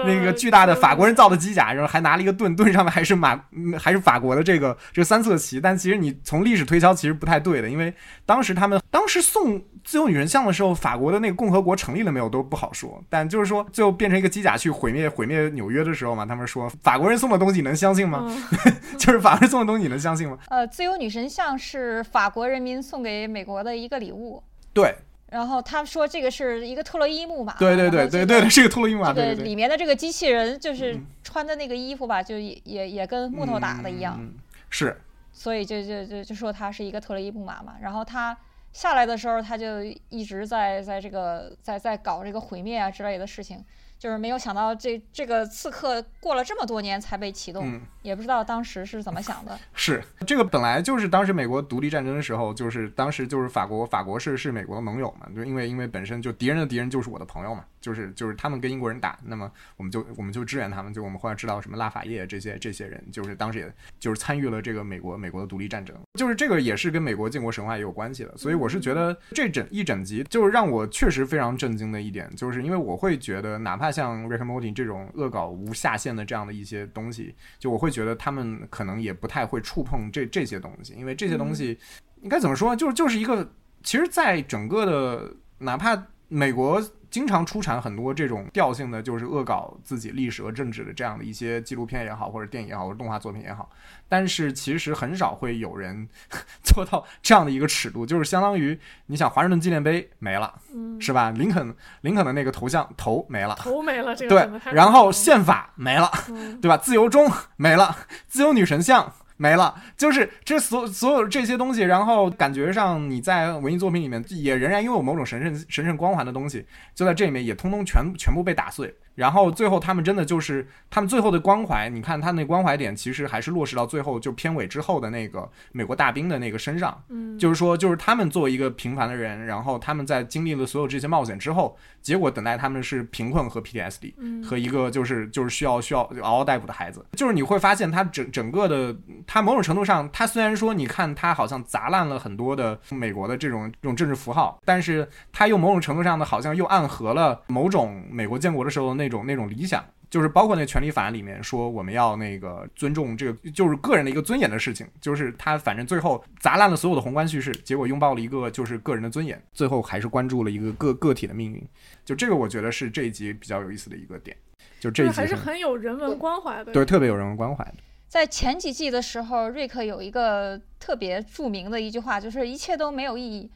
[0.07, 7.93] 那个巨大的法国人造的机甲，然后还拿了一个盾，盾上面还是马嗯还是法国的这个这个三色旗，但其实你从历史推敲其实不太对的，因为
[8.27, 18.25] 当时他们当时送自由女神像的时候，法国的那个共和国成立了没有都不好说，但就是说最后变成一个机甲去毁灭毁灭纽约的时候嘛，他们说法国人送的东西能相信吗？
[18.27, 20.39] 嗯 就是法国人送的东西你能相信吗？
[20.49, 24.43] 呃，自由女神像是法国人民送给美国的一个礼物。
[24.73, 24.95] 对
[25.35, 29.43] 然后他说这个是一个特洛伊木马，对对对对对对，是个特洛伊木马，这个。
[29.43, 34.35] 里面的这个机器人就是嗯穿的那个衣服吧，就也也也跟木头打的一样，嗯，
[34.71, 34.97] 是
[35.33, 37.75] 所以就就就就说它是一个特洛伊木马嘛。
[37.81, 38.37] 然后他
[38.73, 43.65] 下来的时候，他就一直在在这个在在搞这个毁灭啊之类的事情，
[44.05, 49.59] 就是没有想到这这个刺客过了这么多年才被启动，嗯也不知道当时是怎么想的。
[49.73, 63.71] 是，这个本来就是当时美国独立战争的时候，就是当时就是法国，法国是是美国的盟友嘛，就因为因为本身就敌人的敌人就是我的朋友嘛，就是就是他们跟英国人打，那么我们就我们就支援他们，就我们后来知道什么拉法叶这些这些人，就是当时也
[64.01, 81.79] 就是参与了这个美国美国的独立战争，就是这个也是跟美国建国神话也有关系的，所以我是觉得这整一整集就是让我确实非常震惊的一点，就是因为我会觉得哪怕像 Rick and Morty 这种恶搞无下限的这样的一些东西，就我会觉得他们可能也不太会触碰这这些东西，因为这些东西
[82.23, 86.83] 应该怎么说，就是就是一个，其实，在整个的哪怕美国
[87.15, 93.71] 经常出产很多这种调性的，就是恶搞自己历史和政治的这样的一些纪录片也好，或者电影也好，或者动画作品也好。
[94.09, 96.09] 但是其实很少会有人
[96.65, 101.31] 做到这样的一个尺度，就是相当于你想华盛顿纪念碑没了，嗯，是吧？
[101.31, 106.77] 林肯林肯的那个头像头没了，头没了，这个对然后宪法没了，嗯对吧？
[106.77, 107.97] 自由钟没了，
[108.27, 116.65] 自由女神像没了，就是这所所有这些东西，然后感觉上你在文艺作品里面也仍然拥有某种神圣神圣光环的东西，
[116.95, 118.95] 就在这里面也通通全全部被打碎。
[119.15, 137.05] 然后最后他们真的就是他们最后的关怀，你看他那关怀点其实还是落实到最后就片尾之后的那个美国大兵的那个身上，嗯，就是说，就是他们作为一个平凡的人，然后他们在经历了所有这些冒险之后，结果等待他们是贫困和 PTSD，嗯和一个就是就是需要需要嗷嗷待哺的孩子。
[137.13, 138.97] 就是你会发现，他整整个的，
[139.27, 149.85] 他某种程度上，他虽然说你看他好像砸烂了很多的美国的这种这种政治符号，但是他又某种程度上的，好像又暗合了某种美国建国的时候的那种那种理想。
[150.11, 154.87] 就是包括那个权利法案里面说我们要那个尊重这个，就是个人的一个尊严的事情。
[155.01, 161.61] 就是他反正最后砸烂了所有的宏观叙事，结果拥抱了一个就是个人的尊严，最后还是关注了一个个个体的命运。
[162.05, 164.37] 就这个，我觉得是这一集比较有意思的一个点。
[164.79, 166.73] 就这一集就是还是很有人文关怀的。
[166.73, 167.75] 对特别有人文关怀的。
[168.07, 173.51] 在前几季的时候，瑞克有一个特别著名的一句话，就是一切都没有意义。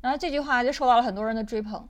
[0.00, 1.88] 然后这句话就受到了很多人的追捧。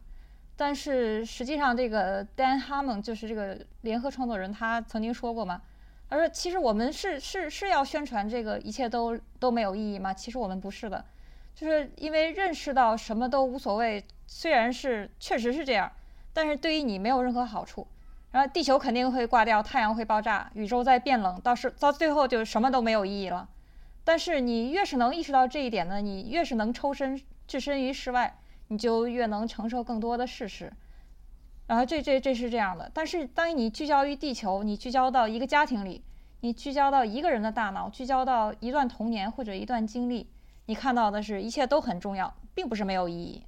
[0.57, 5.61] 但是实际上，这个 Dan Harmon 就是这个联合创作人，他曾经说过嘛，
[6.09, 10.14] 他说其实我们是是是要宣传这个一切都都没有意义吗？
[10.14, 11.05] 其实我们不是的，
[11.55, 15.90] 就是因为认识到什么都无所谓，虽然是确实是这样，
[16.32, 17.86] 但是对于你没有任何好处。
[18.30, 23.48] 然后地球肯定会挂掉，太阳会爆炸，宇宙在变冷，到时到最后就什么都没有意义了。
[24.02, 28.36] 但是你越是能意识到这一点呢，你越是能抽身置身于世外，
[28.74, 30.72] 你就越能承受更多的事实。
[31.68, 36.02] 然后这这这是这样的，但是当你聚焦于地球，你聚焦到一个家庭里，
[36.40, 40.28] 你聚焦到一个人的大脑，聚焦到一段童年或者一段经历，
[40.66, 43.46] 你看到的是一切都很重要，并不是没有意义。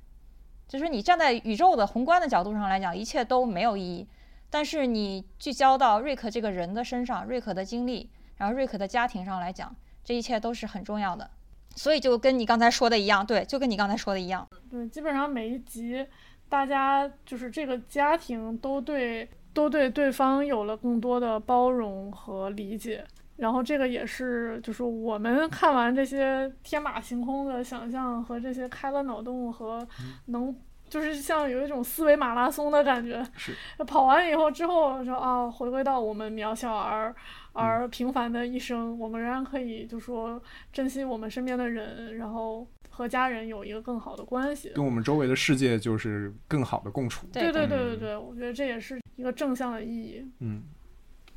[0.68, 4.06] 就是你站在宇宙的宏观的角度上来讲，一切都没有意义。
[4.48, 9.74] 但是你聚焦到瑞克这个人的身上，瑞克的经历，然后瑞克的家庭上来讲，
[10.04, 11.28] 这一切都是很重要的。
[11.76, 14.46] 所以就跟你刚才说的一样，对，就跟你刚才说的一样。
[14.68, 16.04] 对，基本上每一集，
[16.48, 23.04] 大家就是这个家庭都对都对对方有了更多的包容和理解。
[23.36, 29.86] 然后这个也是，就是我们看完这些天马行空的想象和这些开了脑洞和
[30.28, 30.56] 能，
[30.88, 33.22] 就是像有一种思维马拉松的感觉。
[33.36, 33.54] 是
[33.86, 37.14] 跑完以后之后说啊，回归到我们渺小而
[37.56, 40.40] 而平凡的一生，我们仍然可以就说
[40.72, 44.70] 珍惜我们身边的人，然后和家人有一个更好的关系。
[44.74, 47.26] 跟我们周围的世界就是更好的共处。
[47.32, 50.24] 对对对对嗯对，我觉得这也是一个正向的意义。
[50.40, 50.62] 嗯，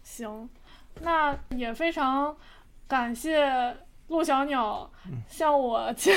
[0.04, 0.50] 行，
[1.02, 2.36] 那也非常
[2.88, 3.76] 感谢
[4.08, 6.14] 陆小鸟嗯向我强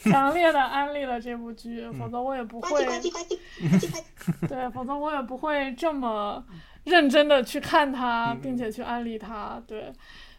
[0.00, 2.84] 强烈的安利了这部剧，嗯 否则我也不会，
[4.48, 6.44] 对，否则我也不会这么
[6.84, 9.62] 认真的去看它，嗯并且去安利它。
[9.66, 9.92] 对，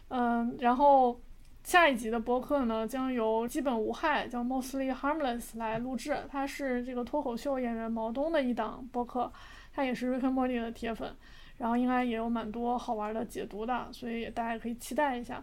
[0.08, 1.20] 嗯，然后。
[1.64, 9.32] 下一集的播客呢，将由基本无害叫 Mostly Harmless 来录制，它是这个脱口秀演员毛东的一档播客，
[9.72, 11.14] 他也是 Rick and Morty 的铁粉，
[11.58, 15.40] 然后应该也有蛮多好玩的解读的，所以大家可以期待一下。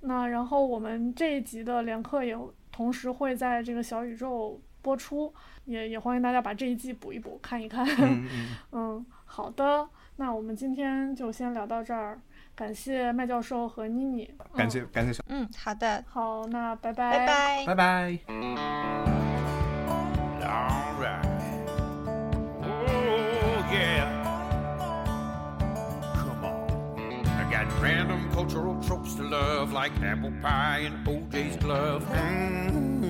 [0.00, 2.34] 那然后我们这一集的连课也
[2.72, 5.30] 同时会在这个小宇宙播出，
[5.66, 7.86] 也也欢迎大家把这一季补一补，看一看。
[7.86, 8.26] 嗯
[8.72, 9.86] 嗯， 嗯，好的，
[10.20, 12.20] 那我们今天就先聊到这儿，
[12.54, 17.64] 感谢麦教授和妮妮，感嗯谢感谢小，嗯，好的，好，那拜拜拜。
[17.64, 18.18] 拜拜。
[20.42, 21.24] Alright.
[22.62, 24.04] Oh, yeah.
[26.14, 27.24] Come on.
[27.24, 32.04] I got random cultural tropes to love, like apple pie and OJ's glove.
[32.12, 33.04] Mm,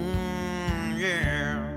[0.97, 1.70] yeah.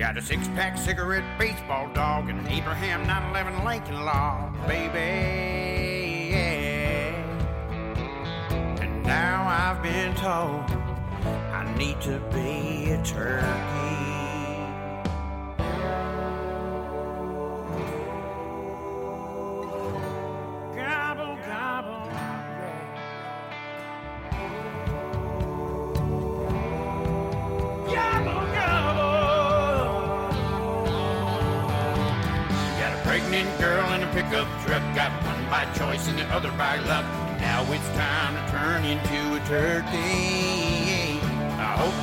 [0.00, 6.32] Got a six pack cigarette baseball dog and an Abraham 911 Lincoln Law, baby.
[8.80, 10.64] And now I've been told
[11.52, 13.89] I need to be a turkey.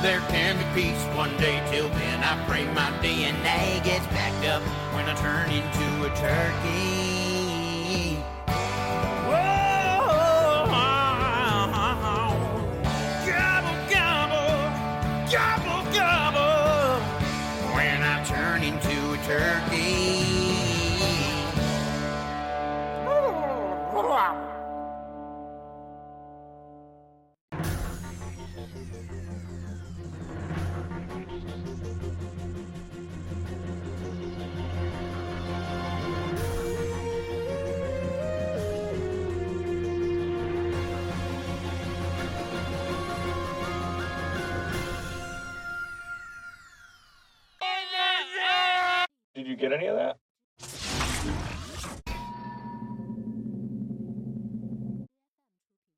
[0.02, 1.62] There can be peace one day.
[1.70, 4.62] Till then, I pray my DNA gets backed up
[4.94, 7.27] when I turn into a turkey.